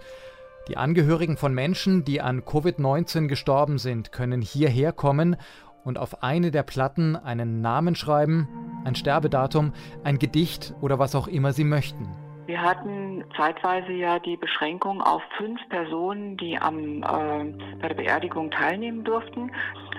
Die 0.68 0.76
Angehörigen 0.76 1.38
von 1.38 1.54
Menschen, 1.54 2.04
die 2.04 2.20
an 2.20 2.42
Covid-19 2.42 3.28
gestorben 3.28 3.78
sind, 3.78 4.12
können 4.12 4.42
hierher 4.42 4.92
kommen 4.92 5.36
und 5.84 5.96
auf 5.96 6.22
eine 6.22 6.50
der 6.50 6.64
Platten 6.64 7.16
einen 7.16 7.62
Namen 7.62 7.94
schreiben, 7.94 8.46
ein 8.84 8.94
Sterbedatum, 8.94 9.72
ein 10.04 10.18
Gedicht 10.18 10.74
oder 10.82 10.98
was 10.98 11.14
auch 11.14 11.28
immer 11.28 11.54
sie 11.54 11.64
möchten. 11.64 12.27
Wir 12.48 12.62
hatten 12.62 13.24
zeitweise 13.36 13.92
ja 13.92 14.18
die 14.18 14.38
Beschränkung 14.38 15.02
auf 15.02 15.20
fünf 15.36 15.60
Personen, 15.68 16.38
die 16.38 16.56
am, 16.56 17.02
äh, 17.02 17.44
bei 17.78 17.88
der 17.88 17.94
Beerdigung 17.94 18.50
teilnehmen 18.50 19.04
durften. 19.04 19.52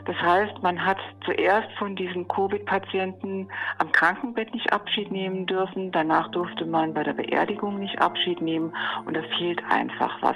Das 0.06 0.16
heißt, 0.16 0.64
man 0.64 0.84
hat 0.84 0.98
zuerst 1.26 1.70
von 1.78 1.96
diesen 1.96 2.28
Covid-Patienten 2.28 3.50
am 3.78 3.92
Krankenbett 3.92 4.52
nicht 4.52 4.74
Abschied 4.74 5.12
nehmen 5.12 5.46
dürfen. 5.46 5.92
Danach 5.92 6.32
durfte 6.32 6.66
man 6.66 6.96
bei 6.96 7.04
der 7.04 7.14
Beerdigung 7.14 7.78
nicht 7.78 8.02
Abschied 8.02 8.42
nehmen 8.42 8.76
und 9.06 9.16
da 9.16 9.22
fehlt 9.38 9.62
einfach 9.70 10.20
was. 10.24 10.36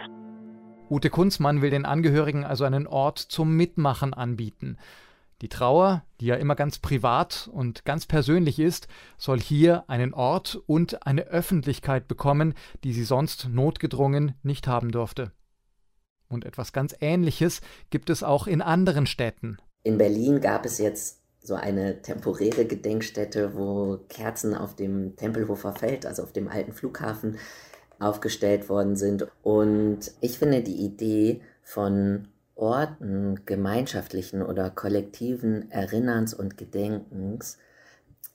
Ute 0.92 1.10
Kunzmann 1.10 1.64
will 1.64 1.72
den 1.72 1.88
Angehörigen 1.88 2.44
also 2.46 2.64
einen 2.64 2.86
Ort 2.86 3.18
zum 3.18 3.58
Mitmachen 3.58 4.14
anbieten. 4.14 4.78
Die 5.44 5.50
Trauer, 5.50 6.06
die 6.22 6.28
ja 6.28 6.36
immer 6.36 6.56
ganz 6.56 6.80
privat 6.80 7.50
und 7.52 7.84
ganz 7.84 8.06
persönlich 8.06 8.60
ist, 8.60 8.88
soll 9.18 9.42
hier 9.42 9.84
einen 9.90 10.14
Ort 10.14 10.56
und 10.68 11.06
eine 11.06 11.24
Öffentlichkeit 11.24 12.08
bekommen, 12.08 12.54
die 12.86 12.94
sie 12.94 13.04
sonst 13.04 13.50
notgedrungen 13.50 14.36
nicht 14.42 14.68
haben 14.68 14.94
durfte. 14.94 15.34
Und 16.30 16.46
etwas 16.46 16.72
ganz 16.72 16.96
Ähnliches 17.02 17.60
gibt 17.90 18.10
es 18.10 18.24
auch 18.24 18.48
in 18.48 18.62
anderen 18.62 19.06
Städten. 19.06 19.58
In 19.84 19.98
Berlin 19.98 20.40
gab 20.40 20.66
es 20.66 20.78
jetzt 20.78 21.20
so 21.42 21.56
eine 21.56 22.02
temporäre 22.02 22.64
Gedenkstätte, 22.64 23.54
wo 23.54 24.00
Kerzen 24.08 24.56
auf 24.56 24.78
dem 24.78 25.18
Tempelhofer 25.18 25.74
Feld, 25.74 26.06
also 26.06 26.24
auf 26.24 26.32
dem 26.32 26.48
alten 26.48 26.72
Flughafen, 26.72 27.38
aufgestellt 28.00 28.70
worden 28.70 28.96
sind. 28.96 29.28
Und 29.42 30.10
ich 30.22 30.40
finde 30.40 30.62
die 30.64 30.86
Idee 30.86 31.42
von 31.64 32.30
Orten 32.64 33.42
gemeinschaftlichen 33.46 34.42
oder 34.42 34.70
kollektiven 34.70 35.70
Erinnerns 35.70 36.34
und 36.34 36.58
Gedenkens 36.58 37.58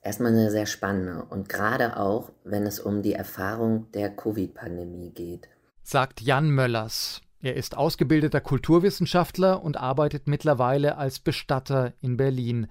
erstmal 0.02 0.32
eine 0.32 0.50
sehr 0.50 0.66
spannende 0.66 1.24
und 1.24 1.48
gerade 1.48 1.96
auch, 1.96 2.30
wenn 2.44 2.64
es 2.64 2.78
um 2.78 3.02
die 3.02 3.14
Erfahrung 3.14 3.90
der 3.92 4.10
Covid-Pandemie 4.10 5.10
geht. 5.10 5.48
Sagt 5.82 6.20
Jan 6.20 6.50
Möllers. 6.50 7.22
Er 7.40 7.56
ist 7.56 7.76
ausgebildeter 7.76 8.42
Kulturwissenschaftler 8.42 9.62
und 9.62 9.78
arbeitet 9.78 10.26
mittlerweile 10.26 10.98
als 10.98 11.20
Bestatter 11.20 11.94
in 12.02 12.18
Berlin. 12.18 12.66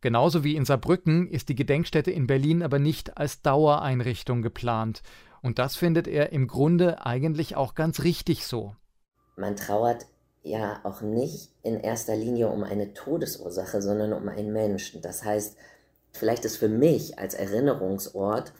Genauso 0.00 0.44
wie 0.44 0.56
in 0.56 0.64
Saarbrücken 0.64 1.28
ist 1.28 1.50
die 1.50 1.56
Gedenkstätte 1.56 2.10
in 2.10 2.26
Berlin 2.26 2.62
aber 2.62 2.78
nicht 2.78 3.18
als 3.18 3.42
Dauereinrichtung 3.42 4.40
geplant. 4.40 5.02
Und 5.42 5.58
das 5.58 5.76
findet 5.76 6.08
er 6.08 6.32
im 6.32 6.46
Grunde 6.46 7.04
eigentlich 7.04 7.56
auch 7.56 7.74
ganz 7.74 8.04
richtig 8.04 8.46
so. 8.46 8.74
Man 9.36 9.56
trauert 9.56 10.06
ja 10.48 10.80
auch 10.84 11.00
nicht 11.00 11.50
in 11.62 11.80
erster 11.80 12.16
Linie 12.16 12.48
um 12.48 12.64
eine 12.64 12.94
Todesursache, 12.94 13.82
sondern 13.82 14.12
um 14.12 14.28
einen 14.28 14.52
Menschen. 14.52 15.02
Das 15.02 15.24
heißt, 15.24 15.56
vielleicht 16.12 16.44
ist 16.44 16.56
für 16.56 16.68
mich 16.68 17.18
als 17.18 17.34
Erinnerungsort 17.34 18.52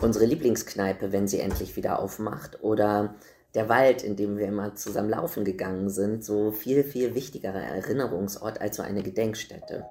unsere 0.00 0.24
Lieblingskneipe, 0.24 1.12
wenn 1.12 1.28
sie 1.28 1.40
endlich 1.40 1.76
wieder 1.76 1.98
aufmacht, 2.00 2.62
oder 2.62 3.14
der 3.54 3.68
Wald, 3.68 4.02
in 4.02 4.16
dem 4.16 4.38
wir 4.38 4.46
immer 4.46 4.74
zusammen 4.74 5.10
laufen 5.10 5.44
gegangen 5.44 5.90
sind, 5.90 6.24
so 6.24 6.50
viel, 6.50 6.84
viel 6.84 7.14
wichtigerer 7.14 7.60
Erinnerungsort 7.60 8.60
als 8.60 8.76
so 8.76 8.82
eine 8.82 9.02
Gedenkstätte. 9.02 9.86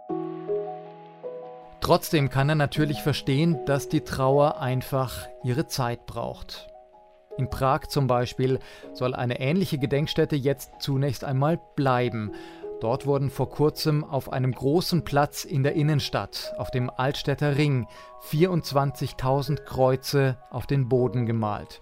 Trotzdem 1.80 2.30
kann 2.30 2.50
er 2.50 2.56
natürlich 2.56 3.02
verstehen, 3.02 3.60
dass 3.65 3.89
die 3.89 4.02
Trauer 4.02 4.60
einfach 4.60 5.28
ihre 5.44 5.67
Zeit 5.67 6.06
braucht. 6.06 6.71
In 7.38 7.50
Prag 7.50 7.88
zum 7.88 8.08
Beispiel 8.08 8.60
soll 8.94 9.13
eine 9.13 9.39
ähnliche 9.39 9.78
Gedenkstätte 9.78 10.36
jetzt 10.36 10.72
zunächst 10.80 11.24
einmal 11.24 11.60
bleiben. 11.76 12.32
Dort 12.82 13.06
wurden 13.06 13.30
vor 13.30 13.50
kurzem 13.50 14.04
auf 14.04 14.34
einem 14.34 14.54
großen 14.54 15.04
Platz 15.04 15.46
in 15.46 15.62
der 15.62 15.74
Innenstadt, 15.74 16.54
auf 16.58 16.72
dem 16.72 16.89
Altstädter 16.89 17.56
Ring, 17.56 17.88
24.000 18.30 19.63
Kreuze 19.63 20.38
auf 20.50 20.65
den 20.65 20.89
Boden 20.89 21.28
gemalt. 21.28 21.80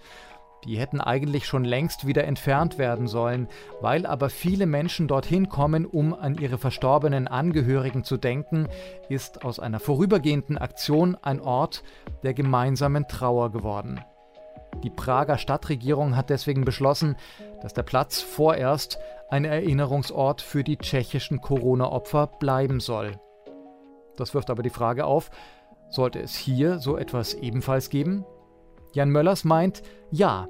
Die 0.65 0.77
hätten 0.77 0.99
eigentlich 0.99 1.45
schon 1.45 1.63
längst 1.63 2.05
wieder 2.05 2.25
entfernt 2.25 2.77
werden 2.77 3.07
sollen, 3.07 3.47
weil 3.79 4.05
aber 4.05 4.29
viele 4.29 4.65
Menschen 4.65 5.07
dorthin 5.07 5.47
kommen, 5.47 5.85
um 5.85 6.13
an 6.13 6.35
ihre 6.37 6.57
verstorbenen 6.57 7.29
Angehörigen 7.29 8.03
zu 8.03 8.17
denken, 8.17 8.67
ist 9.07 9.45
aus 9.45 9.59
einer 9.59 9.79
vorübergehenden 9.79 10.57
Aktion 10.57 11.15
ein 11.21 11.39
Ort 11.39 11.83
der 12.23 12.33
gemeinsamen 12.33 13.07
Trauer 13.07 13.53
geworden. 13.53 14.01
Die 14.83 14.89
Prager 14.89 15.37
Stadtregierung 15.37 16.15
hat 16.15 16.29
deswegen 16.29 16.63
beschlossen, 16.63 17.15
dass 17.61 17.73
der 17.73 17.83
Platz 17.83 18.21
vorerst 18.21 18.97
ein 19.29 19.45
Erinnerungsort 19.45 20.41
für 20.41 20.63
die 20.63 20.77
tschechischen 20.77 21.41
Corona-Opfer 21.41 22.27
bleiben 22.39 22.79
soll. 22.79 23.19
Das 24.15 24.33
wirft 24.33 24.49
aber 24.49 24.63
die 24.63 24.69
Frage 24.69 25.05
auf, 25.05 25.31
sollte 25.89 26.19
es 26.19 26.35
hier 26.35 26.79
so 26.79 26.97
etwas 26.97 27.33
ebenfalls 27.33 27.89
geben? 27.89 28.25
Jan 28.93 29.09
Möllers 29.09 29.43
meint, 29.43 29.81
ja, 30.11 30.47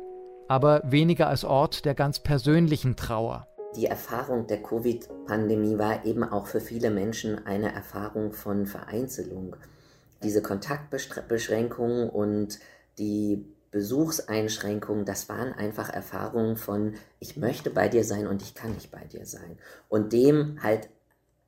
aber 0.47 0.81
weniger 0.85 1.27
als 1.27 1.43
Ort 1.43 1.85
der 1.85 1.93
ganz 1.93 2.19
persönlichen 2.19 2.95
Trauer. 2.95 3.47
Die 3.75 3.85
Erfahrung 3.85 4.47
der 4.47 4.63
Covid-Pandemie 4.63 5.77
war 5.77 6.05
eben 6.05 6.23
auch 6.23 6.47
für 6.47 6.59
viele 6.59 6.89
Menschen 6.89 7.45
eine 7.45 7.71
Erfahrung 7.71 8.31
von 8.31 8.65
Vereinzelung. 8.65 9.55
Diese 10.23 10.41
Kontaktbeschränkungen 10.41 12.09
und 12.09 12.59
die 12.97 13.45
Besuchseinschränkungen, 13.71 15.05
das 15.05 15.29
waren 15.29 15.53
einfach 15.53 15.89
Erfahrungen 15.89 16.58
von, 16.58 16.95
ich 17.19 17.38
möchte 17.38 17.69
bei 17.69 17.88
dir 17.88 18.03
sein 18.03 18.27
und 18.27 18.41
ich 18.41 18.55
kann 18.55 18.73
nicht 18.73 18.91
bei 18.91 19.03
dir 19.05 19.25
sein. 19.25 19.58
Und 19.88 20.13
dem 20.13 20.62
halt 20.63 20.89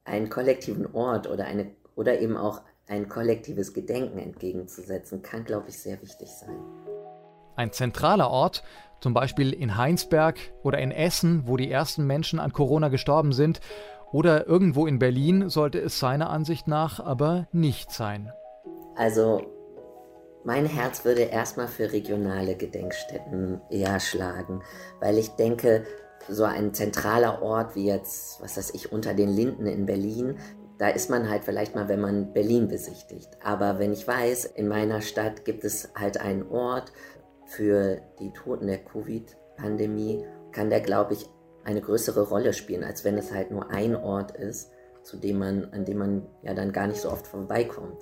einen 0.03 0.29
kollektiven 0.29 0.93
Ort 0.93 1.27
oder, 1.27 1.45
eine, 1.45 1.71
oder 1.95 2.19
eben 2.19 2.37
auch 2.37 2.61
ein 2.87 3.07
kollektives 3.09 3.73
Gedenken 3.73 4.19
entgegenzusetzen, 4.19 5.21
kann, 5.21 5.45
glaube 5.45 5.69
ich, 5.69 5.79
sehr 5.79 6.01
wichtig 6.01 6.29
sein. 6.29 6.57
Ein 7.55 7.71
zentraler 7.71 8.29
Ort, 8.29 8.63
zum 8.99 9.13
Beispiel 9.13 9.53
in 9.53 9.77
Heinsberg 9.77 10.37
oder 10.63 10.79
in 10.79 10.91
Essen, 10.91 11.47
wo 11.47 11.57
die 11.57 11.71
ersten 11.71 12.05
Menschen 12.05 12.39
an 12.39 12.53
Corona 12.53 12.89
gestorben 12.89 13.33
sind, 13.33 13.61
oder 14.11 14.45
irgendwo 14.45 14.87
in 14.87 14.99
Berlin, 14.99 15.49
sollte 15.49 15.79
es 15.79 15.99
seiner 15.99 16.29
Ansicht 16.29 16.67
nach 16.67 16.99
aber 16.99 17.47
nicht 17.53 17.91
sein. 17.91 18.31
Also 18.95 19.41
mein 20.43 20.65
Herz 20.65 21.05
würde 21.05 21.21
erstmal 21.21 21.67
für 21.67 21.91
regionale 21.91 22.55
Gedenkstätten 22.55 23.61
eher 23.69 23.99
schlagen, 23.99 24.63
weil 24.99 25.17
ich 25.17 25.29
denke, 25.29 25.85
so 26.27 26.43
ein 26.43 26.73
zentraler 26.73 27.41
Ort 27.41 27.75
wie 27.75 27.85
jetzt, 27.85 28.41
was 28.41 28.57
weiß 28.57 28.73
ich, 28.73 28.91
unter 28.91 29.13
den 29.13 29.29
Linden 29.29 29.65
in 29.65 29.85
Berlin, 29.85 30.37
da 30.77 30.89
ist 30.89 31.09
man 31.09 31.29
halt 31.29 31.43
vielleicht 31.43 31.75
mal, 31.75 31.89
wenn 31.89 32.01
man 32.01 32.33
Berlin 32.33 32.67
besichtigt. 32.67 33.29
Aber 33.43 33.77
wenn 33.77 33.93
ich 33.93 34.07
weiß, 34.07 34.45
in 34.45 34.67
meiner 34.67 35.01
Stadt 35.01 35.45
gibt 35.45 35.63
es 35.63 35.89
halt 35.95 36.19
einen 36.19 36.47
Ort 36.49 36.91
für 37.45 38.01
die 38.19 38.31
Toten 38.33 38.67
der 38.67 38.79
Covid-Pandemie, 38.79 40.25
kann 40.51 40.69
der, 40.69 40.81
glaube 40.81 41.13
ich, 41.13 41.27
eine 41.63 41.81
größere 41.81 42.27
Rolle 42.27 42.53
spielen, 42.53 42.83
als 42.83 43.03
wenn 43.03 43.17
es 43.17 43.31
halt 43.31 43.51
nur 43.51 43.69
ein 43.69 43.95
Ort 43.95 44.31
ist, 44.31 44.71
zu 45.03 45.17
dem 45.17 45.37
man, 45.37 45.65
an 45.65 45.85
dem 45.85 45.97
man 45.97 46.27
ja 46.41 46.53
dann 46.53 46.71
gar 46.71 46.87
nicht 46.87 47.01
so 47.01 47.11
oft 47.11 47.27
vorbeikommt. 47.27 48.01